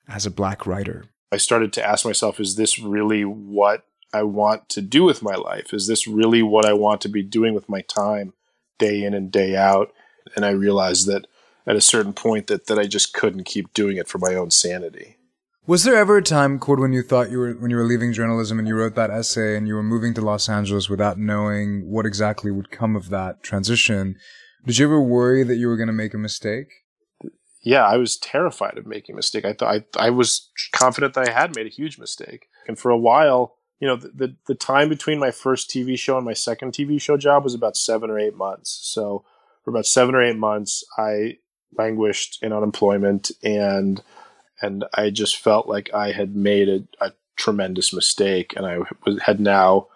as 0.10 0.26
a 0.26 0.30
black 0.30 0.68
writer. 0.68 1.06
I 1.32 1.38
started 1.38 1.72
to 1.72 1.88
ask 1.88 2.04
myself, 2.04 2.42
is 2.42 2.58
this 2.58 2.80
really 2.80 3.24
what 3.24 3.86
I 4.14 4.24
want 4.24 4.70
to 4.70 4.82
do 4.82 5.04
with 5.04 5.22
my 5.22 5.36
life? 5.36 5.74
Is 5.74 5.88
this 5.88 6.08
really 6.08 6.42
what 6.42 6.66
I 6.66 6.74
want 6.74 7.02
to 7.02 7.10
be 7.10 7.24
doing 7.24 7.54
with 7.54 7.70
my 7.70 7.82
time 7.82 8.34
day 8.78 9.04
in 9.04 9.14
and 9.14 9.32
day 9.32 9.56
out? 9.56 9.94
and 10.36 10.46
I 10.46 10.52
realized 10.52 11.08
that 11.08 11.28
at 11.68 11.76
a 11.76 11.82
certain 11.82 12.14
point 12.14 12.48
that 12.48 12.68
that 12.68 12.80
I 12.80 12.88
just 12.88 13.14
couldn't 13.14 13.44
keep 13.44 13.74
doing 13.74 13.98
it 13.98 14.08
for 14.08 14.18
my 14.18 14.36
own 14.36 14.52
sanity. 14.52 15.18
Was 15.68 15.84
there 15.84 15.98
ever 15.98 16.18
a 16.18 16.24
time, 16.24 16.58
Cord, 16.58 16.80
when 16.80 16.94
you 16.94 17.04
thought 17.04 17.30
you 17.30 17.38
were 17.38 17.54
when 17.54 17.70
you 17.72 17.78
were 17.78 17.86
leaving 17.86 18.14
journalism 18.14 18.58
and 18.60 18.68
you 18.68 18.76
wrote 18.76 18.96
that 18.96 19.12
essay 19.12 19.56
and 19.56 19.68
you 19.68 19.76
were 19.76 19.84
moving 19.84 20.14
to 20.16 20.22
Los 20.22 20.50
Angeles 20.50 20.90
without 20.90 21.18
knowing 21.18 21.90
what 21.90 22.06
exactly 22.06 22.52
would 22.52 22.72
come 22.72 22.96
of 22.96 23.10
that 23.10 23.44
transition? 23.44 24.16
Did 24.66 24.78
you 24.78 24.86
ever 24.86 25.02
worry 25.02 25.44
that 25.44 25.56
you 25.56 25.68
were 25.68 25.78
going 25.78 25.88
to 25.88 25.94
make 25.94 26.14
a 26.14 26.18
mistake? 26.18 26.68
Yeah, 27.62 27.86
I 27.86 27.98
was 27.98 28.18
terrified 28.18 28.78
of 28.78 28.88
making 28.88 29.14
a 29.14 29.18
mistake. 29.18 29.46
I 29.46 29.54
thought 29.54 29.86
I, 29.98 30.08
I 30.08 30.10
was 30.10 30.50
confident 30.72 31.14
that 31.14 31.30
I 31.30 31.32
had 31.32 31.56
made 31.56 31.68
a 31.68 31.70
huge 31.70 32.00
mistake, 32.00 32.48
and 32.68 32.80
for 32.80 32.90
a 32.90 32.98
while, 32.98 33.58
you 33.80 33.88
know, 33.88 33.96
the, 33.96 34.10
the 34.10 34.36
the 34.48 34.56
time 34.56 34.90
between 34.90 35.20
my 35.20 35.32
first 35.32 35.70
TV 35.70 35.98
show 35.98 36.18
and 36.18 36.26
my 36.26 36.34
second 36.34 36.74
TV 36.74 37.02
show 37.02 37.18
job 37.18 37.44
was 37.44 37.54
about 37.54 37.78
seven 37.78 38.10
or 38.10 38.20
eight 38.20 38.36
months. 38.36 38.80
So 38.84 39.24
for 39.64 39.72
about 39.72 39.86
seven 39.86 40.16
or 40.16 40.22
eight 40.22 40.38
months, 40.38 40.84
I 40.98 41.38
languished 41.78 42.40
in 42.42 42.52
unemployment 42.52 43.32
and 43.44 44.02
and 44.62 44.86
I 44.94 45.10
just 45.10 45.38
felt 45.38 45.68
like 45.68 45.94
I 45.94 46.12
had 46.12 46.36
made 46.36 46.68
a, 46.68 46.84
a 47.00 47.14
tremendous 47.38 47.94
mistake, 47.94 48.54
and 48.56 48.66
I 48.66 48.80
was, 49.06 49.22
had 49.22 49.40
now 49.40 49.88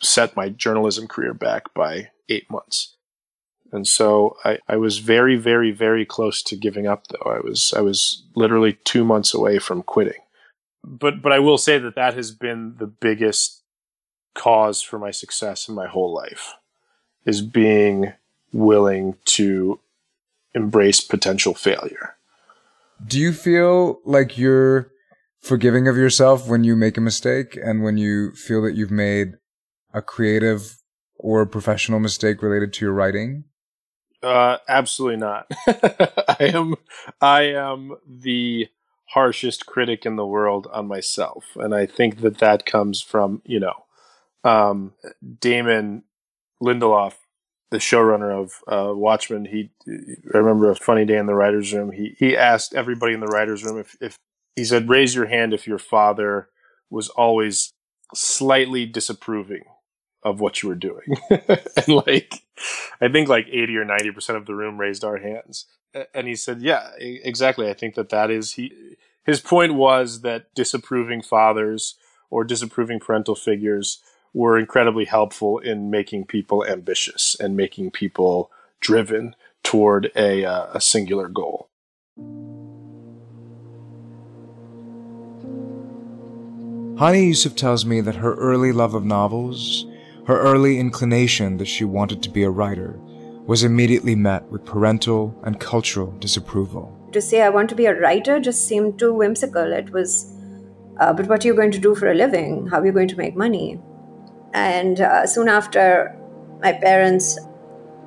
set 0.00 0.36
my 0.36 0.48
journalism 0.48 1.06
career 1.06 1.34
back 1.34 1.74
by 1.74 2.10
eight 2.28 2.50
months. 2.50 2.96
And 3.70 3.86
so 3.86 4.36
I, 4.44 4.58
I 4.68 4.76
was 4.76 4.98
very, 4.98 5.36
very, 5.36 5.70
very 5.70 6.04
close 6.04 6.42
to 6.44 6.56
giving 6.56 6.86
up. 6.86 7.06
Though 7.08 7.30
I 7.30 7.40
was, 7.40 7.72
I 7.76 7.80
was 7.80 8.24
literally 8.34 8.78
two 8.84 9.04
months 9.04 9.32
away 9.34 9.58
from 9.58 9.82
quitting. 9.82 10.21
But, 10.84 11.22
but 11.22 11.32
I 11.32 11.38
will 11.38 11.58
say 11.58 11.78
that 11.78 11.94
that 11.94 12.14
has 12.14 12.30
been 12.30 12.76
the 12.78 12.86
biggest 12.86 13.62
cause 14.34 14.82
for 14.82 14.98
my 14.98 15.10
success 15.10 15.68
in 15.68 15.74
my 15.74 15.86
whole 15.86 16.12
life, 16.12 16.54
is 17.24 17.40
being 17.40 18.12
willing 18.52 19.16
to 19.24 19.80
embrace 20.54 21.00
potential 21.00 21.54
failure 21.54 22.16
do 23.06 23.18
you 23.18 23.32
feel 23.32 24.00
like 24.04 24.38
you're 24.38 24.90
forgiving 25.40 25.88
of 25.88 25.96
yourself 25.96 26.48
when 26.48 26.64
you 26.64 26.76
make 26.76 26.96
a 26.96 27.00
mistake 27.00 27.56
and 27.62 27.82
when 27.82 27.96
you 27.96 28.32
feel 28.32 28.62
that 28.62 28.74
you've 28.74 28.90
made 28.90 29.34
a 29.92 30.02
creative 30.02 30.78
or 31.16 31.42
a 31.42 31.46
professional 31.46 31.98
mistake 31.98 32.42
related 32.42 32.72
to 32.72 32.84
your 32.84 32.94
writing? 32.94 33.44
Uh, 34.22 34.58
absolutely 34.68 35.16
not. 35.16 35.46
I 35.66 36.36
am, 36.54 36.74
I 37.20 37.42
am 37.54 37.96
the 38.06 38.68
harshest 39.14 39.66
critic 39.66 40.06
in 40.06 40.16
the 40.16 40.26
world 40.26 40.68
on 40.72 40.88
myself, 40.88 41.46
and 41.56 41.74
I 41.74 41.86
think 41.86 42.20
that 42.20 42.38
that 42.38 42.66
comes 42.66 43.00
from 43.00 43.42
you 43.44 43.60
know, 43.60 43.84
um, 44.44 44.94
Damon 45.40 46.04
Lindelof 46.62 47.14
the 47.72 47.78
showrunner 47.78 48.30
of 48.30 48.52
uh, 48.68 48.94
Watchmen, 48.94 49.46
he 49.46 49.70
I 50.32 50.38
remember 50.38 50.70
a 50.70 50.76
funny 50.76 51.06
day 51.06 51.16
in 51.16 51.26
the 51.26 51.34
writers' 51.34 51.72
room. 51.72 51.90
He 51.90 52.14
he 52.18 52.36
asked 52.36 52.74
everybody 52.74 53.14
in 53.14 53.20
the 53.20 53.26
writers' 53.26 53.64
room 53.64 53.78
if, 53.78 53.96
if 54.00 54.16
he 54.54 54.64
said, 54.64 54.90
"Raise 54.90 55.14
your 55.14 55.26
hand 55.26 55.54
if 55.54 55.66
your 55.66 55.78
father 55.78 56.48
was 56.90 57.08
always 57.08 57.72
slightly 58.14 58.84
disapproving 58.84 59.64
of 60.22 60.38
what 60.38 60.62
you 60.62 60.68
were 60.68 60.74
doing." 60.74 61.16
and 61.30 61.88
like, 61.88 62.42
I 63.00 63.08
think 63.08 63.30
like 63.30 63.46
eighty 63.48 63.74
or 63.76 63.86
ninety 63.86 64.10
percent 64.12 64.36
of 64.36 64.44
the 64.44 64.54
room 64.54 64.78
raised 64.78 65.02
our 65.02 65.16
hands. 65.16 65.66
And 66.14 66.26
he 66.26 66.36
said, 66.36 66.62
"Yeah, 66.62 66.90
exactly. 66.98 67.68
I 67.68 67.74
think 67.74 67.94
that 67.94 68.08
that 68.10 68.30
is 68.30 68.52
he." 68.52 68.96
His 69.24 69.40
point 69.40 69.74
was 69.74 70.22
that 70.22 70.54
disapproving 70.54 71.22
fathers 71.22 71.96
or 72.30 72.44
disapproving 72.44 72.98
parental 72.98 73.34
figures 73.34 74.00
were 74.34 74.58
incredibly 74.58 75.04
helpful 75.04 75.58
in 75.58 75.90
making 75.90 76.24
people 76.24 76.64
ambitious 76.64 77.36
and 77.38 77.56
making 77.56 77.90
people 77.90 78.50
driven 78.80 79.36
toward 79.62 80.10
a, 80.16 80.44
uh, 80.44 80.66
a 80.72 80.80
singular 80.80 81.28
goal. 81.28 81.68
Hani 86.98 87.26
Yusuf 87.28 87.54
tells 87.54 87.84
me 87.84 88.00
that 88.00 88.16
her 88.16 88.34
early 88.34 88.72
love 88.72 88.94
of 88.94 89.04
novels, 89.04 89.86
her 90.26 90.38
early 90.40 90.78
inclination 90.78 91.58
that 91.58 91.66
she 91.66 91.84
wanted 91.84 92.22
to 92.22 92.30
be 92.30 92.42
a 92.42 92.50
writer, 92.50 92.98
was 93.46 93.64
immediately 93.64 94.14
met 94.14 94.44
with 94.50 94.64
parental 94.64 95.34
and 95.44 95.58
cultural 95.58 96.12
disapproval. 96.18 96.96
To 97.12 97.20
say 97.20 97.42
I 97.42 97.48
want 97.48 97.68
to 97.70 97.74
be 97.74 97.86
a 97.86 97.98
writer 97.98 98.40
just 98.40 98.66
seemed 98.66 98.98
too 98.98 99.12
whimsical. 99.12 99.72
It 99.72 99.90
was, 99.92 100.32
uh, 101.00 101.12
but 101.12 101.26
what 101.26 101.44
are 101.44 101.48
you 101.48 101.54
going 101.54 101.72
to 101.72 101.78
do 101.78 101.94
for 101.94 102.10
a 102.10 102.14
living? 102.14 102.66
How 102.68 102.80
are 102.80 102.86
you 102.86 102.92
going 102.92 103.08
to 103.08 103.16
make 103.16 103.36
money? 103.36 103.80
And 104.54 105.00
uh, 105.00 105.26
soon 105.26 105.48
after, 105.48 106.16
my 106.60 106.72
parents 106.72 107.38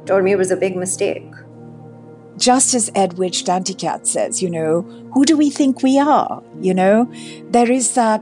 told 0.06 0.24
me 0.24 0.32
it 0.32 0.38
was 0.38 0.52
a 0.52 0.58
big 0.58 0.76
mistake. 0.76 1.28
Just 2.38 2.74
as 2.74 2.92
Edwidge 2.96 3.44
Danticat 3.44 4.06
says, 4.06 4.42
you 4.42 4.50
know, 4.50 4.82
who 5.14 5.26
do 5.26 5.38
we 5.38 5.50
think 5.50 5.82
we 5.82 5.98
are? 6.00 6.44
You 6.60 6.74
know, 6.74 7.12
there 7.50 7.72
is 7.72 7.96
that 7.96 8.22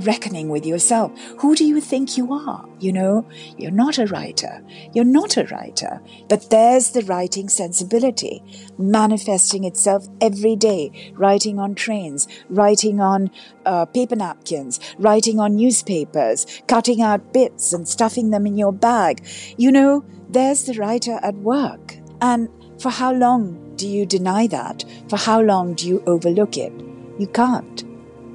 reckoning 0.00 0.48
with 0.48 0.66
yourself. 0.66 1.12
Who 1.38 1.54
do 1.54 1.64
you 1.64 1.80
think 1.80 2.16
you 2.16 2.32
are? 2.32 2.68
You 2.78 2.92
know, 2.92 3.26
you're 3.56 3.70
not 3.70 3.98
a 3.98 4.06
writer. 4.06 4.62
You're 4.92 5.04
not 5.04 5.36
a 5.36 5.44
writer. 5.44 6.00
But 6.28 6.50
there's 6.50 6.90
the 6.90 7.02
writing 7.02 7.48
sensibility 7.48 8.42
manifesting 8.78 9.64
itself 9.64 10.08
every 10.20 10.56
day, 10.56 11.12
writing 11.14 11.58
on 11.58 11.74
trains, 11.74 12.26
writing 12.48 13.00
on 13.00 13.30
uh, 13.66 13.86
paper 13.86 14.16
napkins, 14.16 14.80
writing 14.98 15.38
on 15.38 15.56
newspapers, 15.56 16.46
cutting 16.66 17.02
out 17.02 17.32
bits 17.32 17.72
and 17.72 17.88
stuffing 17.88 18.30
them 18.30 18.46
in 18.46 18.56
your 18.56 18.72
bag. 18.72 19.26
You 19.56 19.72
know, 19.72 20.04
there's 20.28 20.64
the 20.64 20.74
writer 20.74 21.18
at 21.22 21.34
work. 21.36 21.96
And 22.20 22.48
for 22.80 22.90
how 22.90 23.12
long 23.12 23.74
do 23.76 23.88
you 23.88 24.06
deny 24.06 24.46
that? 24.46 24.84
For 25.08 25.16
how 25.16 25.40
long 25.40 25.74
do 25.74 25.88
you 25.88 26.02
overlook 26.06 26.56
it? 26.56 26.72
You 27.18 27.26
can't. 27.26 27.84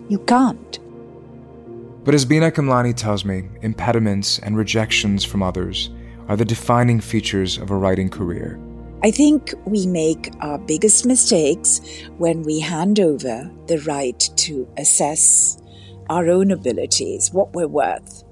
You 0.09 0.19
can't. 0.19 0.79
But 2.05 2.13
as 2.13 2.23
Beena 2.23 2.51
Kamlani 2.51 2.95
tells 2.95 3.25
me, 3.25 3.49
impediments 3.63 4.37
and 4.37 4.55
rejections 4.55 5.25
from 5.25 5.41
others 5.41 5.89
are 6.27 6.37
the 6.37 6.45
defining 6.45 6.99
features 6.99 7.57
of 7.57 7.71
a 7.71 7.75
writing 7.75 8.09
career. 8.09 8.59
I 9.03 9.09
think 9.09 9.55
we 9.65 9.87
make 9.87 10.31
our 10.39 10.59
biggest 10.59 11.07
mistakes 11.07 11.81
when 12.17 12.43
we 12.43 12.59
hand 12.59 12.99
over 12.99 13.51
the 13.65 13.79
right 13.79 14.19
to 14.37 14.67
assess 14.77 15.57
our 16.07 16.29
own 16.29 16.51
abilities, 16.51 17.33
what 17.33 17.53
we're 17.55 17.67
worth, 17.67 18.23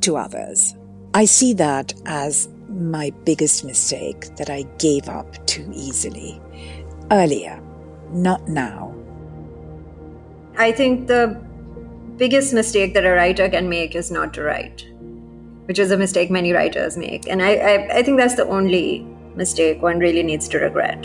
to 0.00 0.16
others. 0.16 0.74
I 1.12 1.26
see 1.26 1.52
that 1.52 1.92
as 2.06 2.48
my 2.68 3.10
biggest 3.24 3.62
mistake 3.62 4.34
that 4.36 4.48
I 4.48 4.62
gave 4.78 5.08
up 5.10 5.46
too 5.46 5.70
easily. 5.74 6.40
Earlier, 7.10 7.60
not 8.10 8.48
now. 8.48 8.94
I 10.56 10.72
think 10.72 11.08
the 11.08 11.45
biggest 12.16 12.54
mistake 12.54 12.94
that 12.94 13.04
a 13.04 13.12
writer 13.12 13.48
can 13.48 13.68
make 13.68 13.94
is 13.94 14.10
not 14.10 14.32
to 14.34 14.42
write, 14.42 14.86
which 15.66 15.78
is 15.78 15.90
a 15.90 15.96
mistake 15.96 16.30
many 16.30 16.52
writers 16.52 16.96
make. 16.96 17.28
And 17.28 17.42
I, 17.42 17.56
I, 17.56 17.98
I 17.98 18.02
think 18.02 18.18
that's 18.18 18.36
the 18.36 18.46
only 18.48 19.06
mistake 19.34 19.82
one 19.82 19.98
really 19.98 20.22
needs 20.22 20.48
to 20.48 20.58
regret. 20.58 21.02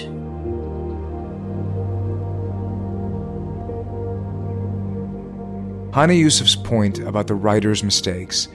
Hani 5.91 6.17
Yusuf's 6.17 6.55
point 6.55 6.99
about 6.99 7.27
the 7.27 7.35
writer's 7.35 7.83
mistakes 7.83 8.47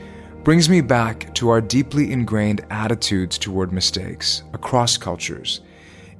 brings 0.42 0.70
me 0.70 0.80
back 0.80 1.34
to 1.34 1.50
our 1.50 1.60
deeply 1.60 2.10
ingrained 2.10 2.64
attitudes 2.70 3.36
toward 3.36 3.72
mistakes 3.72 4.42
across 4.54 4.96
cultures 4.96 5.60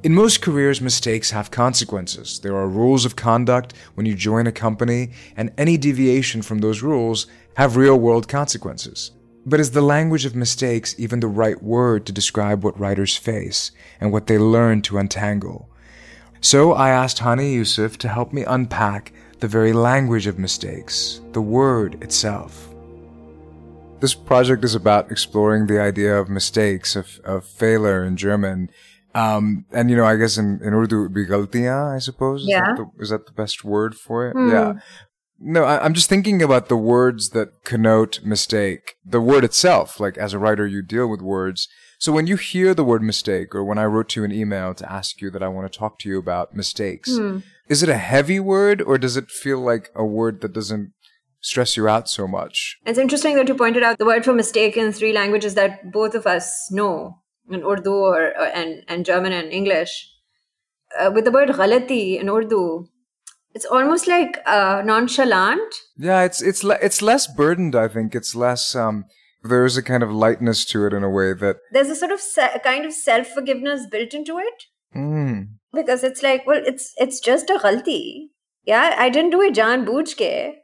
in 0.07 0.15
most 0.15 0.41
careers, 0.41 0.81
mistakes 0.81 1.33
have 1.33 1.51
consequences. 1.51 2.39
There 2.39 2.55
are 2.55 2.69
rules 2.69 3.05
of 3.05 3.17
conduct 3.17 3.75
when 3.95 4.07
you 4.07 4.15
join 4.15 4.47
a 4.47 4.53
company, 4.53 5.11
and 5.37 5.53
any 5.59 5.77
deviation 5.77 6.43
from 6.43 6.61
those 6.61 6.81
rules 6.81 7.27
have 7.57 7.75
real 7.75 7.99
world 7.99 8.29
consequences. 8.29 9.11
But 9.45 9.59
is 9.59 9.73
the 9.73 9.83
language 9.83 10.25
of 10.25 10.37
mistakes 10.37 10.95
even 10.97 11.19
the 11.19 11.27
right 11.27 11.61
word 11.61 12.07
to 12.07 12.13
describe 12.13 12.63
what 12.63 12.79
writers 12.79 13.17
face 13.17 13.73
and 14.01 14.13
what 14.13 14.29
they 14.29 14.39
learn 14.39 14.81
to 14.83 14.99
untangle? 14.99 15.69
So 16.41 16.73
I 16.75 16.91
asked 16.91 17.19
Hani 17.19 17.53
Yusuf 17.55 17.99
to 17.99 18.09
help 18.09 18.33
me 18.33 18.45
unpack 18.45 19.13
the 19.41 19.49
very 19.49 19.73
language 19.73 20.29
of 20.29 20.39
mistakes, 20.39 21.21
the 21.33 21.43
word 21.43 22.01
itself. 22.01 22.69
This 23.99 24.15
project 24.15 24.63
is 24.63 24.77
about 24.77 25.11
exploring 25.11 25.67
the 25.67 25.81
idea 25.81 26.17
of 26.17 26.29
mistakes, 26.29 26.95
of, 26.95 27.19
of 27.25 27.45
Fehler 27.45 28.07
in 28.07 28.17
German, 28.17 28.71
um, 29.17 29.65
and 29.73 29.91
you 29.91 29.97
know, 29.97 30.05
I 30.05 30.17
guess 30.17 30.37
in, 30.37 30.61
in 30.63 30.75
Urdu 30.75 30.99
it 30.99 31.03
would 31.03 31.15
be 31.15 31.27
galtiya, 31.27 31.95
I 31.95 31.99
suppose. 31.99 32.45
Yeah. 32.47 32.59
Is 32.59 32.67
that, 32.67 32.77
the, 32.77 33.03
is 33.03 33.11
that 33.11 33.27
the 33.27 33.33
best 33.33 33.65
word 33.65 33.95
for 33.95 34.29
it? 34.29 34.33
Hmm. 34.33 34.51
Yeah. 34.51 34.73
No, 35.39 35.65
I, 35.65 35.85
I'm 35.85 35.95
just 35.95 36.09
thinking 36.09 36.43
about 36.43 36.69
the 36.69 36.77
words 36.77 37.31
that 37.31 37.49
connote 37.65 38.21
mistake. 38.25 38.95
The 39.05 39.21
word 39.21 39.45
itself, 39.45 40.01
like 40.01 40.17
as 40.17 40.33
a 40.33 40.39
writer, 40.39 40.67
you 40.67 40.83
deal 40.83 41.09
with 41.09 41.21
words. 41.21 41.69
So 41.99 42.13
when 42.13 42.27
you 42.27 42.37
hear 42.37 42.75
the 42.75 42.85
word 42.85 43.03
mistake, 43.03 43.55
or 43.55 43.65
when 43.65 43.79
I 43.79 43.85
wrote 43.87 44.11
to 44.11 44.21
you 44.21 44.25
an 44.25 44.33
email 44.33 44.75
to 44.75 44.93
ask 44.93 45.21
you 45.21 45.31
that 45.31 45.43
I 45.43 45.49
want 45.49 45.71
to 45.71 45.79
talk 45.79 45.99
to 46.01 46.09
you 46.09 46.19
about 46.19 46.55
mistakes, 46.55 47.17
Hmm. 47.17 47.39
is 47.69 47.83
it 47.83 47.89
a 47.89 47.97
heavy 47.97 48.41
word, 48.41 48.83
or 48.83 48.99
does 48.99 49.17
it 49.17 49.31
feel 49.31 49.61
like 49.61 49.91
a 49.95 50.05
word 50.05 50.41
that 50.43 50.53
doesn't 50.53 50.93
stress 51.41 51.77
you 51.77 51.89
out 51.89 52.09
so 52.09 52.27
much? 52.27 52.77
It's 52.85 52.99
interesting 52.99 53.37
that 53.37 53.49
you 53.49 53.55
pointed 53.55 53.83
out 53.83 53.99
the 53.99 54.05
word 54.07 54.25
for 54.25 54.35
mistake 54.35 54.77
in 54.77 54.93
three 54.93 55.13
languages 55.13 55.55
that 55.55 55.91
both 55.93 56.15
of 56.15 56.27
us 56.27 56.69
know 56.71 57.21
in 57.51 57.63
Urdu 57.63 57.93
or, 57.93 58.29
or 58.39 58.47
and, 58.47 58.85
and 58.89 59.05
German 59.05 59.33
and 59.33 59.53
English. 59.53 60.11
Uh, 60.99 61.11
with 61.13 61.25
the 61.25 61.33
word 61.33 61.49
ghalati 61.51 62.19
in 62.19 62.29
Urdu, 62.29 62.87
it's 63.55 63.65
almost 63.65 64.07
like 64.07 64.41
uh, 64.47 64.83
nonchalant. 64.85 65.75
Yeah, 65.97 66.23
it's 66.23 66.41
it's 66.43 66.63
le- 66.63 66.79
it's 66.81 67.03
less 67.03 67.27
burdened. 67.27 67.75
I 67.75 67.89
think 67.89 68.15
it's 68.15 68.35
less. 68.35 68.75
Um, 68.75 69.05
there's 69.43 69.77
a 69.77 69.83
kind 69.83 70.03
of 70.03 70.11
lightness 70.11 70.65
to 70.67 70.87
it 70.87 70.93
in 70.93 71.03
a 71.03 71.11
way 71.11 71.33
that 71.33 71.57
there's 71.73 71.89
a 71.89 71.97
sort 71.97 72.13
of 72.13 72.21
se- 72.21 72.61
kind 72.63 72.85
of 72.85 72.93
self 72.93 73.29
forgiveness 73.29 73.87
built 73.91 74.15
into 74.15 74.39
it. 74.39 74.65
Mm. 74.95 75.49
Because 75.73 76.05
it's 76.05 76.23
like, 76.23 76.47
well, 76.47 76.63
it's 76.65 76.93
it's 76.97 77.21
just 77.21 77.51
a 77.51 77.59
ghalti. 77.59 78.29
Yeah, 78.65 78.95
I 78.99 79.11
didn't 79.11 79.31
do 79.31 79.43
it 79.43 79.55
Jan 79.55 79.87
Bujke. 79.87 80.55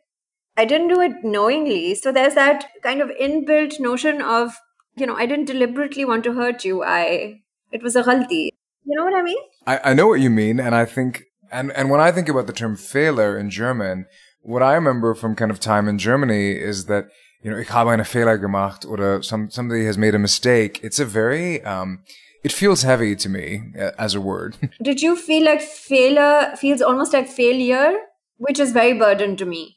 I 0.56 0.64
didn't 0.64 0.88
do 0.88 1.00
it 1.00 1.24
knowingly. 1.24 1.94
So 1.94 2.12
there's 2.12 2.34
that 2.34 2.66
kind 2.82 3.00
of 3.00 3.10
inbuilt 3.10 3.80
notion 3.80 4.20
of, 4.20 4.54
you 4.96 5.06
know, 5.06 5.16
I 5.16 5.26
didn't 5.26 5.46
deliberately 5.46 6.04
want 6.04 6.24
to 6.24 6.32
hurt 6.34 6.64
you. 6.64 6.82
I 6.82 7.40
it 7.70 7.82
was 7.82 7.96
a 7.96 8.02
ghalti. 8.02 8.50
You 8.84 8.96
know 8.96 9.04
what 9.04 9.14
I 9.14 9.22
mean? 9.22 9.38
I, 9.66 9.80
I 9.90 9.94
know 9.94 10.08
what 10.08 10.20
you 10.20 10.30
mean, 10.30 10.60
and 10.60 10.74
I 10.74 10.84
think 10.84 11.24
and 11.50 11.72
and 11.72 11.90
when 11.90 12.00
I 12.00 12.12
think 12.12 12.28
about 12.28 12.46
the 12.46 12.52
term 12.52 12.76
Fehler 12.76 13.38
in 13.38 13.50
German, 13.50 14.06
what 14.40 14.62
I 14.62 14.74
remember 14.74 15.14
from 15.14 15.34
kind 15.36 15.50
of 15.50 15.60
time 15.60 15.88
in 15.88 15.98
Germany 15.98 16.52
is 16.52 16.86
that 16.86 17.08
you 17.42 17.50
know, 17.50 17.58
ich 17.58 17.70
habe 17.70 17.90
eine 17.90 18.04
Fehler 18.04 18.38
gemacht 18.38 18.86
or 18.86 19.22
some 19.22 19.50
somebody 19.50 19.84
has 19.84 19.98
made 19.98 20.14
a 20.14 20.18
mistake. 20.18 20.80
It's 20.82 21.00
a 21.00 21.04
very 21.04 21.62
um, 21.64 22.04
it 22.44 22.52
feels 22.52 22.82
heavy 22.82 23.16
to 23.16 23.28
me 23.28 23.72
uh, 23.78 23.90
as 23.98 24.14
a 24.14 24.20
word. 24.20 24.56
Did 24.82 25.02
you 25.02 25.16
feel 25.16 25.44
like 25.44 25.60
Fehler 25.60 26.56
feels 26.58 26.82
almost 26.82 27.12
like 27.12 27.28
failure, 27.28 27.94
which 28.38 28.58
is 28.58 28.72
very 28.72 28.92
burden 28.92 29.36
to 29.36 29.44
me? 29.44 29.76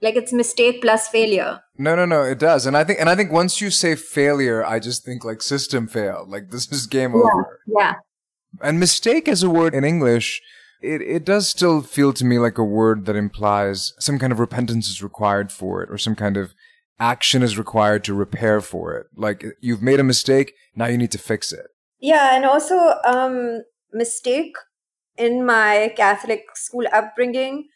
Like 0.00 0.14
it's 0.14 0.32
mistake 0.32 0.80
plus 0.80 1.08
failure. 1.08 1.60
No, 1.76 1.96
no, 1.96 2.04
no, 2.04 2.22
it 2.22 2.38
does. 2.38 2.66
And 2.66 2.76
I 2.76 2.84
think 2.84 3.00
and 3.00 3.08
I 3.08 3.16
think 3.16 3.32
once 3.32 3.60
you 3.60 3.70
say 3.70 3.96
failure, 3.96 4.64
I 4.64 4.78
just 4.78 5.04
think 5.04 5.24
like 5.24 5.42
system 5.42 5.88
failed. 5.88 6.28
Like 6.28 6.50
this 6.50 6.70
is 6.70 6.86
game 6.86 7.12
yeah, 7.12 7.18
over. 7.18 7.60
Yeah. 7.66 7.94
And 8.62 8.78
mistake 8.80 9.28
as 9.28 9.42
a 9.42 9.50
word 9.50 9.74
in 9.74 9.84
English, 9.84 10.40
it, 10.80 11.02
it 11.02 11.24
does 11.24 11.48
still 11.48 11.82
feel 11.82 12.12
to 12.12 12.24
me 12.24 12.38
like 12.38 12.58
a 12.58 12.64
word 12.64 13.06
that 13.06 13.16
implies 13.16 13.92
some 13.98 14.18
kind 14.18 14.32
of 14.32 14.38
repentance 14.38 14.88
is 14.88 15.02
required 15.02 15.50
for 15.50 15.82
it 15.82 15.90
or 15.90 15.98
some 15.98 16.14
kind 16.14 16.36
of 16.36 16.54
action 17.00 17.42
is 17.42 17.58
required 17.58 18.04
to 18.04 18.14
repair 18.14 18.60
for 18.60 18.96
it. 18.96 19.06
Like 19.16 19.44
you've 19.60 19.82
made 19.82 20.00
a 20.00 20.04
mistake, 20.04 20.54
now 20.74 20.86
you 20.86 20.98
need 20.98 21.12
to 21.12 21.18
fix 21.18 21.52
it. 21.52 21.66
Yeah, 22.00 22.36
and 22.36 22.44
also 22.44 22.94
um 23.04 23.62
mistake 23.92 24.54
in 25.16 25.44
my 25.44 25.92
Catholic 25.96 26.44
school 26.54 26.86
upbringing 26.92 27.68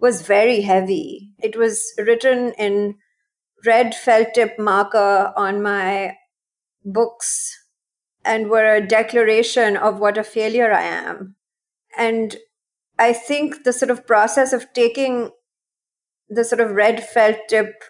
was 0.00 0.22
very 0.22 0.62
heavy. 0.62 1.32
It 1.38 1.56
was 1.56 1.92
written 1.98 2.52
in 2.58 2.96
red 3.66 3.94
felt 3.94 4.34
tip 4.34 4.58
marker 4.58 5.32
on 5.36 5.62
my 5.62 6.16
books 6.84 7.56
and 8.24 8.50
were 8.50 8.74
a 8.74 8.86
declaration 8.86 9.76
of 9.76 9.98
what 9.98 10.18
a 10.18 10.24
failure 10.24 10.72
I 10.72 10.82
am. 10.82 11.36
And 11.96 12.36
I 12.98 13.12
think 13.12 13.64
the 13.64 13.72
sort 13.72 13.90
of 13.90 14.06
process 14.06 14.52
of 14.52 14.72
taking 14.72 15.30
the 16.28 16.44
sort 16.44 16.60
of 16.60 16.72
red 16.72 17.04
felt 17.04 17.36
tip 17.48 17.82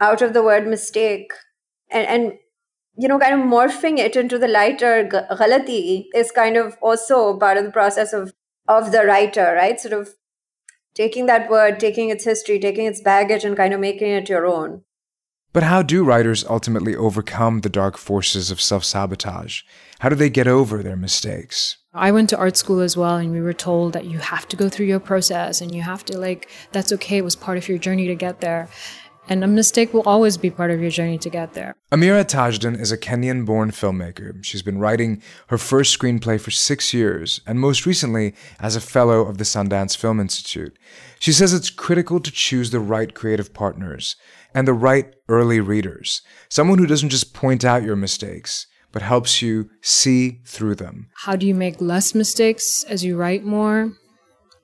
out 0.00 0.22
of 0.22 0.32
the 0.32 0.42
word 0.42 0.66
mistake 0.66 1.32
and, 1.90 2.06
and 2.06 2.32
you 2.96 3.06
know, 3.06 3.18
kind 3.18 3.40
of 3.40 3.46
morphing 3.46 3.98
it 3.98 4.16
into 4.16 4.38
the 4.38 4.48
lighter 4.48 5.04
ghalati 5.04 6.06
is 6.14 6.32
kind 6.32 6.56
of 6.56 6.76
also 6.82 7.38
part 7.38 7.56
of 7.56 7.64
the 7.64 7.70
process 7.70 8.12
of 8.12 8.32
of 8.66 8.92
the 8.92 9.04
writer, 9.04 9.54
right? 9.54 9.80
Sort 9.80 9.94
of 9.94 10.14
taking 10.98 11.26
that 11.26 11.48
word, 11.48 11.78
taking 11.78 12.10
its 12.10 12.24
history, 12.24 12.58
taking 12.58 12.84
its 12.84 13.00
baggage, 13.00 13.44
and 13.44 13.56
kind 13.56 13.72
of 13.72 13.78
making 13.78 14.10
it 14.10 14.28
your 14.28 14.44
own. 14.46 14.82
But 15.52 15.62
how 15.62 15.80
do 15.80 16.04
writers 16.04 16.44
ultimately 16.44 16.94
overcome 16.94 17.60
the 17.60 17.68
dark 17.70 17.96
forces 17.96 18.50
of 18.50 18.60
self 18.60 18.84
sabotage? 18.84 19.62
How 20.00 20.08
do 20.08 20.16
they 20.16 20.28
get 20.28 20.48
over 20.48 20.82
their 20.82 20.96
mistakes? 20.96 21.78
I 21.94 22.10
went 22.10 22.28
to 22.30 22.36
art 22.36 22.56
school 22.56 22.80
as 22.80 22.96
well, 22.96 23.16
and 23.16 23.32
we 23.32 23.40
were 23.40 23.54
told 23.54 23.92
that 23.92 24.06
you 24.06 24.18
have 24.18 24.46
to 24.48 24.56
go 24.56 24.68
through 24.68 24.86
your 24.86 25.00
process 25.00 25.60
and 25.60 25.74
you 25.74 25.82
have 25.82 26.04
to, 26.06 26.18
like, 26.18 26.50
that's 26.72 26.92
okay. 26.92 27.18
It 27.18 27.24
was 27.24 27.36
part 27.36 27.58
of 27.58 27.68
your 27.68 27.78
journey 27.78 28.08
to 28.08 28.14
get 28.14 28.40
there. 28.40 28.68
And 29.30 29.44
a 29.44 29.46
mistake 29.46 29.92
will 29.92 30.02
always 30.02 30.38
be 30.38 30.50
part 30.50 30.70
of 30.70 30.80
your 30.80 30.90
journey 30.90 31.18
to 31.18 31.28
get 31.28 31.52
there. 31.52 31.74
Amirah 31.92 32.24
Tajdin 32.24 32.80
is 32.80 32.90
a 32.90 32.96
Kenyan 32.96 33.44
born 33.44 33.70
filmmaker. 33.70 34.42
She's 34.42 34.62
been 34.62 34.78
writing 34.78 35.22
her 35.48 35.58
first 35.58 35.98
screenplay 35.98 36.40
for 36.40 36.50
six 36.50 36.94
years, 36.94 37.40
and 37.46 37.60
most 37.60 37.84
recently 37.84 38.34
as 38.58 38.74
a 38.74 38.80
fellow 38.80 39.20
of 39.20 39.36
the 39.36 39.44
Sundance 39.44 39.96
Film 39.96 40.18
Institute. 40.18 40.78
She 41.18 41.32
says 41.32 41.52
it's 41.52 41.68
critical 41.68 42.20
to 42.20 42.30
choose 42.30 42.70
the 42.70 42.80
right 42.80 43.14
creative 43.14 43.52
partners 43.52 44.16
and 44.54 44.66
the 44.66 44.72
right 44.72 45.14
early 45.28 45.60
readers. 45.60 46.22
Someone 46.48 46.78
who 46.78 46.86
doesn't 46.86 47.10
just 47.10 47.34
point 47.34 47.64
out 47.64 47.82
your 47.82 47.96
mistakes, 47.96 48.66
but 48.92 49.02
helps 49.02 49.42
you 49.42 49.68
see 49.82 50.40
through 50.46 50.76
them. 50.76 51.08
How 51.24 51.36
do 51.36 51.46
you 51.46 51.54
make 51.54 51.80
less 51.80 52.14
mistakes 52.14 52.84
as 52.84 53.04
you 53.04 53.16
write 53.16 53.44
more? 53.44 53.92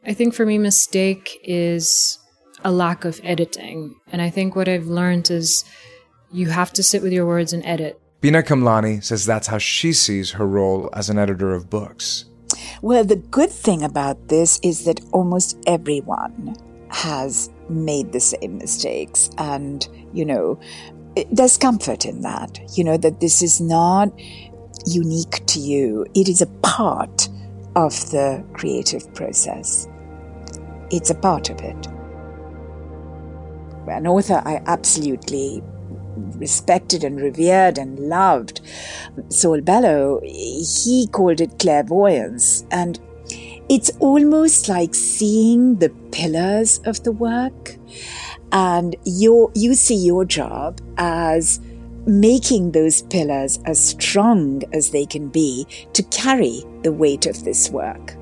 I 0.07 0.15
think 0.15 0.35
for 0.35 0.47
me, 0.47 0.59
mistake 0.59 1.39
is 1.45 2.19
a 2.65 2.73
lack 2.73 3.05
of 3.05 3.21
editing. 3.23 3.95
And 4.11 4.23
I 4.23 4.31
think 4.31 4.57
what 4.57 4.69
I've 4.69 4.87
learned 4.87 5.31
is 5.31 5.65
you 6.33 6.49
have 6.49 6.73
to 6.73 6.83
sit 6.83 7.03
with 7.03 7.13
your 7.13 7.27
words 7.27 7.53
and 7.53 7.65
edit. 7.65 8.01
Beena 8.23 8.43
Kamlani 8.43 9.05
says 9.05 9.27
that's 9.27 9.47
how 9.49 9.59
she 9.59 9.93
sees 9.93 10.33
her 10.33 10.47
role 10.47 10.89
as 10.95 11.11
an 11.11 11.19
editor 11.19 11.53
of 11.53 11.69
books. 11.69 12.25
Well, 12.81 13.05
the 13.05 13.17
good 13.17 13.51
thing 13.51 13.83
about 13.83 14.29
this 14.29 14.59
is 14.63 14.85
that 14.87 15.01
almost 15.13 15.59
everyone 15.67 16.57
has 16.89 17.51
made 17.69 18.13
the 18.13 18.21
same 18.21 18.59
mistakes. 18.59 19.29
And, 19.37 19.87
you 20.13 20.25
know, 20.25 20.59
there's 21.31 21.59
comfort 21.59 22.07
in 22.07 22.23
that, 22.23 22.59
you 22.77 22.83
know, 22.83 22.97
that 22.97 23.21
this 23.21 23.43
is 23.43 23.61
not 23.61 24.09
unique 24.87 25.45
to 25.47 25.61
you. 25.61 26.07
It 26.15 26.29
is 26.29 26.41
a 26.41 26.47
part 26.63 27.29
of 27.77 27.93
the 28.11 28.45
creative 28.55 29.13
process. 29.15 29.87
It's 30.91 31.11
a 31.11 31.15
part 31.15 31.51
of 31.51 31.61
it 31.61 31.89
an 33.89 34.07
author 34.07 34.43
I 34.45 34.63
absolutely 34.67 35.63
respected 36.37 37.05
and 37.05 37.21
revered 37.21 37.79
and 37.79 37.99
loved, 37.99 38.61
Saul 39.29 39.61
Bellow, 39.61 40.21
he 40.23 41.09
called 41.11 41.41
it 41.41 41.59
clairvoyance. 41.59 42.65
And 42.71 43.01
it's 43.69 43.91
almost 43.99 44.69
like 44.69 44.95
seeing 44.95 45.77
the 45.77 45.91
pillars 46.13 46.79
of 46.85 47.03
the 47.03 47.13
work. 47.13 47.77
And 48.53 48.95
you 49.05 49.51
you 49.55 49.75
see 49.75 49.97
your 49.97 50.25
job 50.25 50.81
as 50.97 51.61
making 52.07 52.73
those 52.73 53.03
pillars 53.03 53.59
as 53.65 53.83
strong 53.83 54.63
as 54.73 54.91
they 54.91 55.07
can 55.07 55.29
be 55.29 55.67
to 55.95 56.03
carry 56.05 56.63
the 56.83 56.93
weight 56.93 57.27
of 57.27 57.43
this 57.45 57.71
work. 57.71 58.15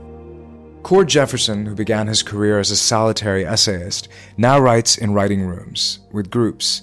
Cord 0.83 1.09
Jefferson, 1.09 1.65
who 1.65 1.77
began 1.77 2.09
his 2.09 2.25
career 2.25 2.59
as 2.59 2.73
a 2.73 2.77
solitary 2.77 3.47
essayist, 3.47 4.09
now 4.37 4.59
writes 4.59 4.99
in 4.99 5.15
writing 5.15 5.43
rooms 5.43 6.01
with 6.11 6.29
groups. 6.29 6.83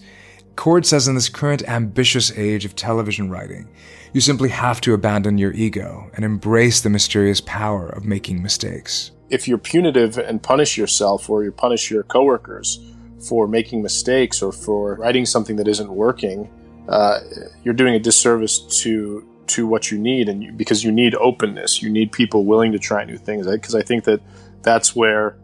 Cord 0.56 0.86
says 0.86 1.08
in 1.08 1.16
this 1.16 1.28
current 1.28 1.68
ambitious 1.68 2.32
age 2.38 2.64
of 2.64 2.76
television 2.76 3.30
writing, 3.30 3.68
you 4.14 4.22
simply 4.22 4.50
have 4.50 4.80
to 4.82 4.94
abandon 4.94 5.38
your 5.38 5.52
ego 5.52 6.10
and 6.16 6.24
embrace 6.24 6.82
the 6.82 6.90
mysterious 6.90 7.42
power 7.42 7.88
of 7.90 8.06
making 8.06 8.42
mistakes. 8.42 9.12
If 9.30 9.48
you're 9.48 9.58
punitive 9.58 10.18
and 10.18 10.42
punish 10.42 10.78
yourself 10.78 11.30
or 11.30 11.44
you 11.44 11.52
punish 11.52 11.92
your 11.92 12.04
coworkers 12.04 12.80
for 13.20 13.48
making 13.48 13.84
mistakes 13.84 14.42
or 14.42 14.52
for 14.52 14.96
writing 14.96 15.26
something 15.26 15.58
that 15.58 15.68
isn't 15.68 15.92
working, 15.92 16.50
uh, 16.88 17.20
you're 17.64 17.74
doing 17.74 17.96
a 17.96 18.00
disservice 18.00 18.60
to 18.82 19.29
to 19.50 19.68
what 19.68 19.92
you 19.92 19.98
need 19.98 20.30
and 20.30 20.44
you, 20.44 20.52
because 20.52 20.84
you 20.84 20.92
need 20.92 21.16
openness. 21.16 21.82
You 21.82 21.90
need 21.90 22.12
people 22.12 22.46
willing 22.46 22.72
to 22.72 22.80
try 22.80 23.04
new 23.04 23.18
things. 23.18 23.46
Because 23.48 23.76
I, 23.76 23.80
I, 23.80 23.82
think 23.84 24.06
that 24.06 24.22
that's 24.62 24.96
where 24.96 25.36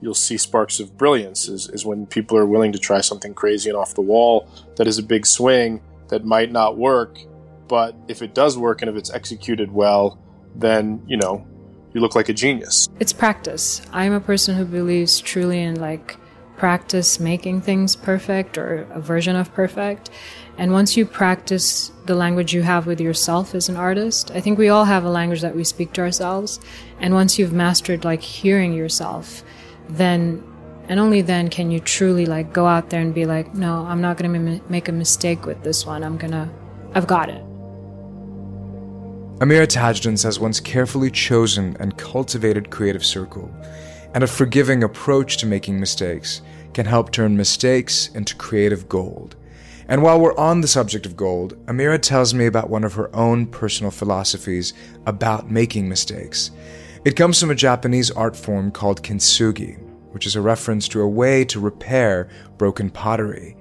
you'll 0.00 0.14
see 0.14 0.36
sparks 0.36 0.80
of 0.80 0.96
brilliance 0.96 1.48
is, 1.48 1.68
is 1.68 1.84
when 1.84 2.06
people 2.06 2.36
are 2.36 2.46
willing 2.46 2.72
to 2.72 2.78
try 2.78 3.00
something 3.00 3.34
crazy 3.34 3.70
and 3.70 3.76
off 3.76 3.94
the 3.94 4.02
wall 4.02 4.48
that 4.76 4.86
is 4.86 4.98
a 4.98 5.02
big 5.02 5.26
swing 5.26 5.82
that 6.08 6.24
might 6.24 6.52
not 6.52 6.76
work. 6.76 7.18
But 7.68 7.96
if 8.08 8.22
it 8.22 8.34
does 8.34 8.58
work 8.58 8.82
and 8.82 8.90
if 8.90 8.96
it's 8.96 9.10
executed 9.10 9.72
well 9.72 10.18
then 10.54 11.02
you 11.06 11.16
know 11.16 11.46
you 11.92 12.00
look 12.00 12.14
like 12.14 12.28
a 12.28 12.32
genius. 12.32 12.88
It's 12.98 13.12
practice. 13.12 13.80
I'm 13.92 14.12
a 14.12 14.20
person 14.20 14.56
who 14.56 14.64
believes 14.64 15.20
truly 15.20 15.60
in 15.60 15.80
like 15.80 16.16
practice 16.56 17.18
making 17.18 17.60
things 17.60 17.96
perfect 17.96 18.56
or 18.56 18.86
a 18.92 19.00
version 19.00 19.36
of 19.36 19.52
perfect 19.54 20.10
and 20.56 20.72
once 20.72 20.96
you 20.96 21.04
practice 21.04 21.90
the 22.06 22.14
language 22.14 22.54
you 22.54 22.62
have 22.62 22.86
with 22.86 23.00
yourself 23.00 23.54
as 23.54 23.68
an 23.68 23.76
artist, 23.76 24.30
I 24.30 24.40
think 24.40 24.58
we 24.58 24.68
all 24.68 24.84
have 24.84 25.04
a 25.04 25.10
language 25.10 25.40
that 25.40 25.56
we 25.56 25.64
speak 25.64 25.92
to 25.94 26.00
ourselves. 26.00 26.60
And 27.00 27.12
once 27.14 27.38
you've 27.38 27.52
mastered 27.52 28.04
like 28.04 28.20
hearing 28.20 28.72
yourself, 28.72 29.42
then 29.88 30.42
and 30.86 31.00
only 31.00 31.22
then 31.22 31.48
can 31.48 31.70
you 31.70 31.80
truly 31.80 32.26
like 32.26 32.52
go 32.52 32.66
out 32.66 32.90
there 32.90 33.00
and 33.00 33.14
be 33.14 33.24
like, 33.24 33.54
no, 33.54 33.86
I'm 33.86 34.02
not 34.02 34.18
going 34.18 34.32
to 34.32 34.62
make 34.68 34.88
a 34.88 34.92
mistake 34.92 35.46
with 35.46 35.62
this 35.62 35.86
one. 35.86 36.04
I'm 36.04 36.18
going 36.18 36.32
to, 36.32 36.48
I've 36.94 37.06
got 37.06 37.30
it. 37.30 37.42
Amirah 39.38 39.66
Tajdin 39.66 40.18
says 40.18 40.38
one's 40.38 40.60
carefully 40.60 41.10
chosen 41.10 41.74
and 41.80 41.96
cultivated 41.96 42.70
creative 42.70 43.04
circle 43.04 43.50
and 44.14 44.24
a 44.24 44.28
forgiving 44.28 44.82
approach 44.82 45.36
to 45.36 45.46
making 45.46 45.78
mistakes 45.78 46.40
can 46.72 46.86
help 46.86 47.10
turn 47.10 47.36
mistakes 47.36 48.08
into 48.14 48.34
creative 48.36 48.88
gold 48.88 49.36
And 49.86 50.02
while 50.02 50.18
we're 50.18 50.36
on 50.36 50.62
the 50.62 50.68
subject 50.68 51.04
of 51.04 51.16
gold, 51.16 51.54
Amirah 51.66 52.00
tells 52.00 52.32
me 52.32 52.46
about 52.46 52.70
one 52.70 52.84
of 52.84 52.94
her 52.94 53.14
own 53.14 53.46
personal 53.46 53.90
philosophies 53.90 54.72
about 55.04 55.50
making 55.50 55.88
mistakes. 55.88 56.50
It 57.04 57.16
comes 57.16 57.38
from 57.38 57.50
a 57.50 57.54
Japanese 57.54 58.10
art 58.10 58.34
form 58.34 58.70
called 58.70 59.02
kintsugi, 59.02 59.78
which 60.12 60.26
is 60.26 60.36
a 60.36 60.40
reference 60.40 60.88
to 60.88 61.02
a 61.02 61.08
way 61.08 61.44
to 61.46 61.60
repair 61.60 62.30
broken 62.56 62.88
pottery. 62.88 63.56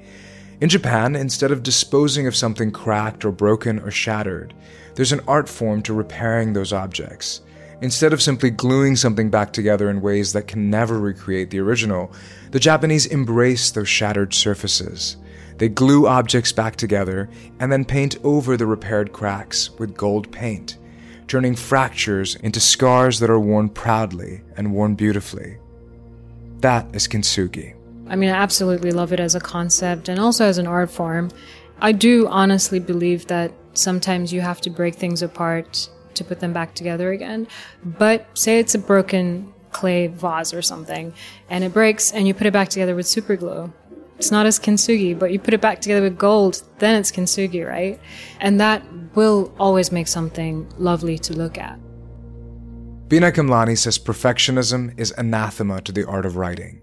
In 0.61 0.69
Japan, 0.69 1.15
instead 1.15 1.51
of 1.51 1.61
disposing 1.61 2.25
of 2.25 2.37
something 2.37 2.71
cracked 2.71 3.25
or 3.25 3.33
broken 3.33 3.79
or 3.79 3.91
shattered, 3.91 4.53
there's 4.95 5.11
an 5.11 5.19
art 5.27 5.49
form 5.49 5.81
to 5.81 5.93
repairing 5.93 6.53
those 6.53 6.71
objects. 6.71 7.41
Instead 7.83 8.13
of 8.13 8.21
simply 8.21 8.49
gluing 8.49 8.95
something 8.95 9.29
back 9.29 9.51
together 9.51 9.89
in 9.89 9.99
ways 9.99 10.31
that 10.31 10.47
can 10.47 10.69
never 10.69 11.01
recreate 11.01 11.49
the 11.49 11.59
original, 11.59 12.13
the 12.51 12.59
Japanese 12.59 13.05
embrace 13.07 13.71
those 13.71 13.89
shattered 13.89 14.33
surfaces. 14.33 15.17
They 15.57 15.67
glue 15.67 16.07
objects 16.07 16.53
back 16.53 16.77
together 16.77 17.29
and 17.59 17.69
then 17.69 17.83
paint 17.83 18.15
over 18.23 18.55
the 18.55 18.65
repaired 18.65 19.11
cracks 19.11 19.69
with 19.79 19.97
gold 19.97 20.31
paint, 20.31 20.77
turning 21.27 21.57
fractures 21.57 22.35
into 22.35 22.61
scars 22.61 23.19
that 23.19 23.29
are 23.29 23.37
worn 23.37 23.67
proudly 23.67 24.43
and 24.55 24.73
worn 24.73 24.95
beautifully. 24.95 25.57
That 26.61 26.87
is 26.95 27.05
kintsugi. 27.05 27.75
I 28.07 28.15
mean, 28.15 28.29
I 28.29 28.37
absolutely 28.37 28.91
love 28.91 29.11
it 29.11 29.19
as 29.19 29.35
a 29.35 29.41
concept 29.41 30.07
and 30.07 30.21
also 30.21 30.45
as 30.45 30.57
an 30.57 30.67
art 30.67 30.89
form. 30.89 31.31
I 31.81 31.91
do 31.91 32.29
honestly 32.29 32.79
believe 32.79 33.27
that 33.27 33.51
sometimes 33.73 34.31
you 34.31 34.39
have 34.39 34.61
to 34.61 34.69
break 34.69 34.95
things 34.95 35.21
apart 35.21 35.89
to 36.15 36.23
put 36.23 36.39
them 36.39 36.53
back 36.53 36.75
together 36.75 37.11
again. 37.11 37.47
But 37.83 38.27
say 38.37 38.59
it's 38.59 38.75
a 38.75 38.79
broken 38.79 39.53
clay 39.71 40.07
vase 40.07 40.53
or 40.53 40.61
something 40.61 41.13
and 41.49 41.63
it 41.63 41.73
breaks 41.73 42.11
and 42.11 42.27
you 42.27 42.33
put 42.33 42.47
it 42.47 42.53
back 42.53 42.69
together 42.69 42.95
with 42.95 43.07
super 43.07 43.35
glue. 43.35 43.73
It's 44.17 44.31
not 44.31 44.45
as 44.45 44.59
kintsugi, 44.59 45.17
but 45.17 45.31
you 45.31 45.39
put 45.39 45.53
it 45.53 45.61
back 45.61 45.81
together 45.81 46.03
with 46.03 46.17
gold, 46.17 46.61
then 46.79 46.95
it's 46.95 47.11
kintsugi, 47.11 47.67
right? 47.67 47.99
And 48.39 48.59
that 48.61 48.83
will 49.15 49.53
always 49.59 49.91
make 49.91 50.07
something 50.07 50.71
lovely 50.77 51.17
to 51.19 51.33
look 51.33 51.57
at. 51.57 51.79
Beena 53.07 53.31
Kamlani 53.31 53.77
says 53.77 53.99
perfectionism 53.99 54.97
is 54.97 55.13
anathema 55.17 55.81
to 55.81 55.91
the 55.91 56.07
art 56.07 56.25
of 56.25 56.37
writing. 56.37 56.81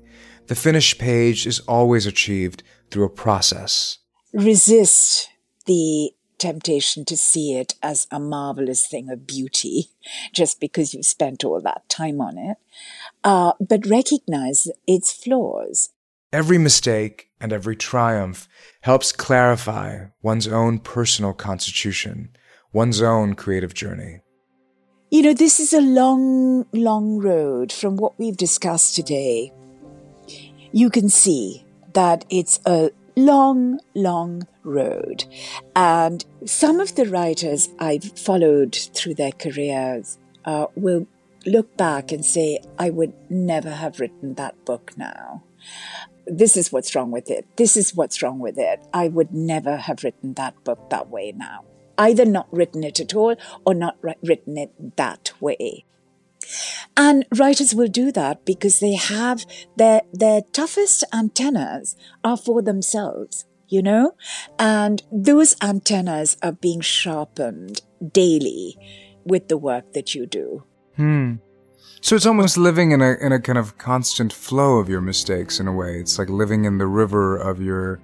The 0.49 0.55
finished 0.55 0.99
page 0.99 1.47
is 1.47 1.61
always 1.61 2.07
achieved 2.07 2.63
through 2.91 3.05
a 3.05 3.11
process. 3.11 3.99
Resist 4.33 5.29
the 5.67 6.11
temptation 6.41 7.05
to 7.05 7.17
see 7.17 7.55
it 7.57 7.75
as 7.83 8.07
a 8.11 8.19
marvelous 8.19 8.87
thing 8.89 9.11
of 9.11 9.27
beauty 9.27 9.91
just 10.33 10.59
because 10.61 10.95
you've 10.95 11.07
spent 11.07 11.45
all 11.45 11.61
that 11.61 11.89
time 11.89 12.21
on 12.21 12.39
it, 12.39 12.57
uh, 13.23 13.53
but 13.61 13.87
recognize 13.87 14.67
its 14.87 15.13
flaws. 15.13 15.91
Every 16.33 16.59
mistake 16.59 17.31
and 17.41 17.53
every 17.53 17.77
triumph 17.77 18.49
helps 18.83 19.13
clarify 19.13 20.07
one's 20.23 20.47
own 20.47 20.79
personal 20.79 21.33
constitution, 21.33 22.31
one's 22.73 23.03
own 23.03 23.35
creative 23.35 23.75
journey. 23.75 24.21
You 25.11 25.23
know, 25.23 25.35
this 25.35 25.59
is 25.59 25.73
a 25.73 25.81
long, 25.81 26.67
long 26.73 27.19
road 27.19 27.73
from 27.73 27.97
what 27.97 28.17
we've 28.17 28.37
discussed 28.37 28.95
today. 28.95 29.53
You 30.71 30.89
can 30.89 31.09
see 31.09 31.65
that 31.95 32.25
it's 32.31 32.61
a 32.65 32.93
long, 33.17 33.81
long 33.95 34.47
road. 34.63 35.25
And 35.75 36.25
some 36.45 36.81
of 36.81 36.95
the 36.95 37.07
writers 37.07 37.69
I've 37.79 38.19
followed 38.19 38.75
through 38.75 39.15
their 39.15 39.33
careers 39.33 40.19
uh, 40.45 40.67
will 40.75 41.07
look 41.47 41.77
back 41.77 42.13
and 42.13 42.25
say, 42.25 42.59
I 42.79 42.91
would 42.91 43.15
never 43.31 43.71
have 43.71 44.01
written 44.01 44.35
that 44.35 44.65
book 44.65 44.93
now. 44.97 45.43
This 46.27 46.57
is 46.57 46.71
what's 46.71 46.95
wrong 46.95 47.11
with 47.11 47.31
it. 47.31 47.47
This 47.57 47.77
is 47.77 47.95
what's 47.95 48.23
wrong 48.23 48.39
with 48.39 48.59
it. 48.59 48.81
I 48.93 49.09
would 49.09 49.33
never 49.33 49.77
have 49.77 50.05
written 50.05 50.35
that 50.35 50.63
book 50.65 50.91
that 50.91 51.09
way 51.09 51.33
now. 51.33 51.65
Either 51.99 52.25
not 52.25 52.49
written 52.53 52.85
it 52.85 53.01
at 53.01 53.15
all 53.15 53.37
or 53.65 53.75
not 53.75 53.99
written 54.23 54.57
it 54.57 54.97
that 54.97 55.33
way. 55.41 55.85
And 56.97 57.27
writers 57.35 57.75
will 57.75 57.89
do 57.89 58.11
that 58.13 58.45
because 58.45 58.81
they 58.81 58.95
have 58.95 59.45
their, 59.77 60.03
their 60.13 60.43
toughest 60.53 61.05
antennas 61.13 61.97
are 62.25 62.37
for 62.37 62.63
themselves, 62.63 63.45
you 63.71 63.83
know? 63.83 64.13
And 64.59 65.03
those 65.11 65.57
antennas 65.63 66.37
are 66.43 66.53
being 66.53 66.81
sharpened 66.81 67.83
daily 68.13 68.77
with 69.25 69.49
the 69.49 69.57
work 69.57 69.93
that 69.95 70.15
you 70.15 70.27
do. 70.27 70.65
Hmm. 70.97 71.37
So 72.03 72.17
it's 72.17 72.27
almost 72.27 72.57
living 72.57 72.93
in 72.93 73.03
a 73.03 73.13
in 73.21 73.33
a 73.33 73.41
kind 73.41 73.59
of 73.59 73.77
constant 73.79 74.33
flow 74.33 74.79
of 74.79 74.89
your 74.89 75.01
mistakes 75.01 75.61
in 75.61 75.69
a 75.69 75.73
way. 75.73 76.01
It's 76.01 76.19
like 76.19 76.31
living 76.31 76.65
in 76.65 76.79
the 76.79 76.87
river 76.87 77.37
of 77.37 77.61
your 77.61 78.01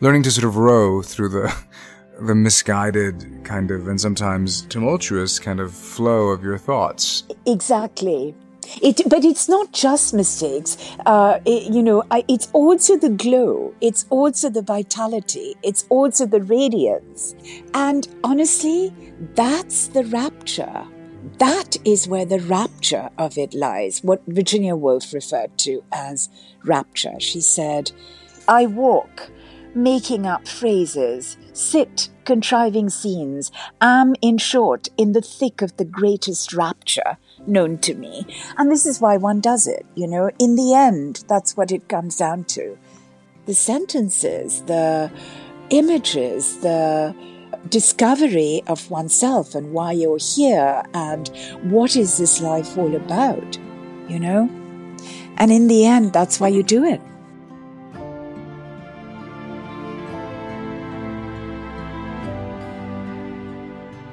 learning 0.00 0.22
to 0.24 0.30
sort 0.30 0.44
of 0.44 0.56
row 0.56 1.02
through 1.02 1.30
the 1.30 1.54
the 2.20 2.34
misguided 2.34 3.44
kind 3.44 3.70
of 3.70 3.88
and 3.88 4.00
sometimes 4.00 4.62
tumultuous 4.62 5.38
kind 5.38 5.58
of 5.58 5.74
flow 5.74 6.28
of 6.28 6.42
your 6.42 6.58
thoughts. 6.58 7.24
Exactly. 7.46 8.34
It, 8.82 9.02
but 9.08 9.24
it's 9.24 9.48
not 9.48 9.72
just 9.72 10.14
mistakes. 10.14 10.76
Uh, 11.06 11.40
it, 11.44 11.72
you 11.72 11.82
know, 11.82 12.04
I, 12.10 12.24
it's 12.28 12.48
also 12.52 12.96
the 12.96 13.10
glow. 13.10 13.74
It's 13.80 14.06
also 14.10 14.48
the 14.48 14.62
vitality. 14.62 15.56
It's 15.62 15.86
also 15.88 16.26
the 16.26 16.42
radiance. 16.42 17.34
And 17.74 18.06
honestly, 18.22 18.94
that's 19.34 19.88
the 19.88 20.04
rapture. 20.04 20.86
That 21.38 21.76
is 21.84 22.08
where 22.08 22.24
the 22.24 22.40
rapture 22.40 23.10
of 23.18 23.36
it 23.36 23.54
lies. 23.54 24.02
What 24.02 24.22
Virginia 24.26 24.76
Woolf 24.76 25.12
referred 25.12 25.58
to 25.58 25.82
as 25.92 26.28
rapture. 26.64 27.18
She 27.18 27.40
said, 27.40 27.92
I 28.48 28.66
walk 28.66 29.30
making 29.74 30.26
up 30.26 30.48
phrases, 30.48 31.36
sit 31.52 32.08
contriving 32.24 32.88
scenes, 32.90 33.50
am, 33.80 34.14
in 34.20 34.38
short, 34.38 34.88
in 34.96 35.12
the 35.12 35.20
thick 35.20 35.62
of 35.62 35.76
the 35.76 35.84
greatest 35.84 36.52
rapture 36.52 37.16
known 37.46 37.78
to 37.78 37.94
me. 37.94 38.26
And 38.58 38.70
this 38.70 38.86
is 38.86 39.00
why 39.00 39.16
one 39.16 39.40
does 39.40 39.66
it, 39.66 39.86
you 39.94 40.06
know. 40.06 40.30
In 40.38 40.56
the 40.56 40.74
end, 40.74 41.24
that's 41.28 41.56
what 41.56 41.72
it 41.72 41.88
comes 41.88 42.16
down 42.16 42.44
to. 42.44 42.78
The 43.46 43.54
sentences, 43.54 44.62
the 44.62 45.10
images, 45.70 46.60
the 46.60 47.14
discovery 47.68 48.62
of 48.66 48.90
oneself 48.90 49.54
and 49.54 49.72
why 49.72 49.92
you're 49.92 50.18
here 50.18 50.82
and 50.94 51.28
what 51.62 51.96
is 51.96 52.16
this 52.18 52.40
life 52.40 52.76
all 52.78 52.94
about, 52.94 53.58
you 54.08 54.18
know? 54.18 54.48
And 55.36 55.50
in 55.50 55.68
the 55.68 55.86
end, 55.86 56.12
that's 56.12 56.40
why 56.40 56.48
you 56.48 56.62
do 56.62 56.84
it. 56.84 57.00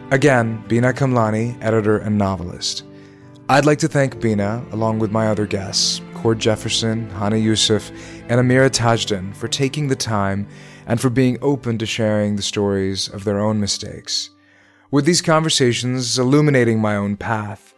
Again, 0.10 0.64
Beena 0.70 0.94
Kamlani, 0.94 1.62
editor 1.62 1.98
and 1.98 2.18
novelist. 2.18 2.87
I'd 3.50 3.66
like 3.66 3.80
to 3.80 3.88
thank 3.88 4.18
Beena, 4.18 4.70
along 4.74 5.00
with 5.00 5.10
my 5.10 5.30
other 5.30 5.48
guests, 5.48 6.02
Cord 6.16 6.38
Jefferson, 6.38 7.10
Hani 7.12 7.42
Yusuf, 7.42 7.92
and 8.28 8.42
Amirah 8.42 8.70
Tajdin, 8.70 9.34
for 9.34 9.48
taking 9.48 9.88
the 9.88 9.96
time 9.96 10.46
and 10.86 11.00
for 11.00 11.10
being 11.10 11.38
open 11.42 11.78
to 11.78 11.86
sharing 11.86 12.36
the 12.36 12.42
stories 12.42 13.08
of 13.08 13.24
their 13.24 13.40
own 13.40 13.58
mistakes. 13.58 14.32
With 14.92 15.06
these 15.06 15.22
conversations 15.22 16.20
illuminating 16.20 16.82
my 16.82 16.98
own 16.98 17.16
path, 17.16 17.74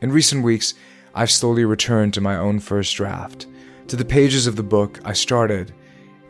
in 0.00 0.10
recent 0.10 0.42
weeks, 0.42 0.74
I've 1.14 1.30
slowly 1.30 1.64
returned 1.64 2.14
to 2.14 2.20
my 2.20 2.36
own 2.36 2.58
first 2.58 2.96
draft, 2.96 3.46
to 3.86 3.94
the 3.94 4.04
pages 4.04 4.48
of 4.48 4.56
the 4.56 4.64
book 4.64 4.98
I 5.04 5.12
started 5.12 5.72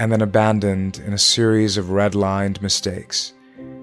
and 0.00 0.12
then 0.12 0.20
abandoned 0.20 0.98
in 1.06 1.14
a 1.14 1.18
series 1.18 1.78
of 1.78 1.92
red 1.92 2.14
lined 2.14 2.60
mistakes. 2.60 3.32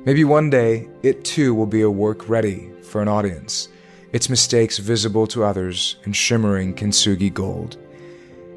Maybe 0.05 0.23
one 0.23 0.51
day, 0.51 0.87
it 1.01 1.25
too 1.25 1.55
will 1.55 1.65
be 1.65 1.81
a 1.81 1.89
work 1.89 2.29
ready 2.29 2.69
for 2.83 3.01
an 3.01 3.07
audience, 3.07 3.69
its 4.11 4.29
mistakes 4.29 4.77
visible 4.77 5.27
to 5.27 5.43
others 5.43 5.97
in 6.05 6.13
shimmering 6.13 6.73
kintsugi 6.73 7.33
gold. 7.33 7.77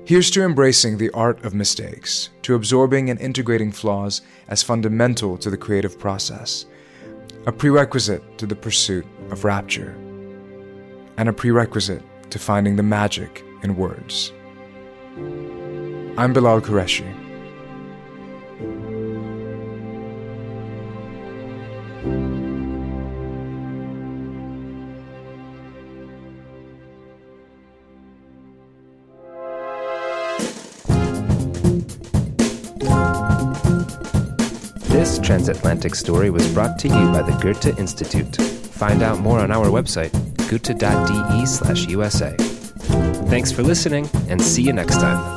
Here's 0.04 0.30
to 0.32 0.42
embracing 0.42 0.98
the 0.98 1.10
art 1.10 1.44
of 1.44 1.54
mistakes, 1.54 2.30
to 2.42 2.54
absorbing 2.54 3.10
and 3.10 3.20
integrating 3.20 3.70
flaws 3.70 4.22
as 4.48 4.62
fundamental 4.62 5.38
to 5.38 5.48
the 5.48 5.56
creative 5.56 5.98
process, 5.98 6.66
a 7.46 7.52
prerequisite 7.52 8.38
to 8.38 8.46
the 8.46 8.56
pursuit 8.56 9.06
of 9.30 9.44
rapture, 9.44 9.94
and 11.18 11.28
a 11.28 11.32
prerequisite 11.32 12.02
to 12.30 12.38
finding 12.38 12.76
the 12.76 12.82
magic 12.82 13.44
in 13.62 13.76
words. 13.76 14.32
I'm 16.18 16.32
Bilal 16.32 16.62
Qureshi. 16.62 17.21
Transatlantic 35.82 35.94
story 35.94 36.30
was 36.30 36.46
brought 36.54 36.78
to 36.78 36.88
you 36.88 37.12
by 37.12 37.22
the 37.22 37.36
Goethe 37.42 37.78
Institute. 37.78 38.36
Find 38.36 39.02
out 39.02 39.18
more 39.18 39.40
on 39.40 39.50
our 39.50 39.66
website, 39.66 40.12
goethe.de/usa. 40.48 42.36
Thanks 43.28 43.50
for 43.52 43.62
listening, 43.62 44.08
and 44.28 44.40
see 44.40 44.62
you 44.62 44.72
next 44.72 45.00
time. 45.00 45.31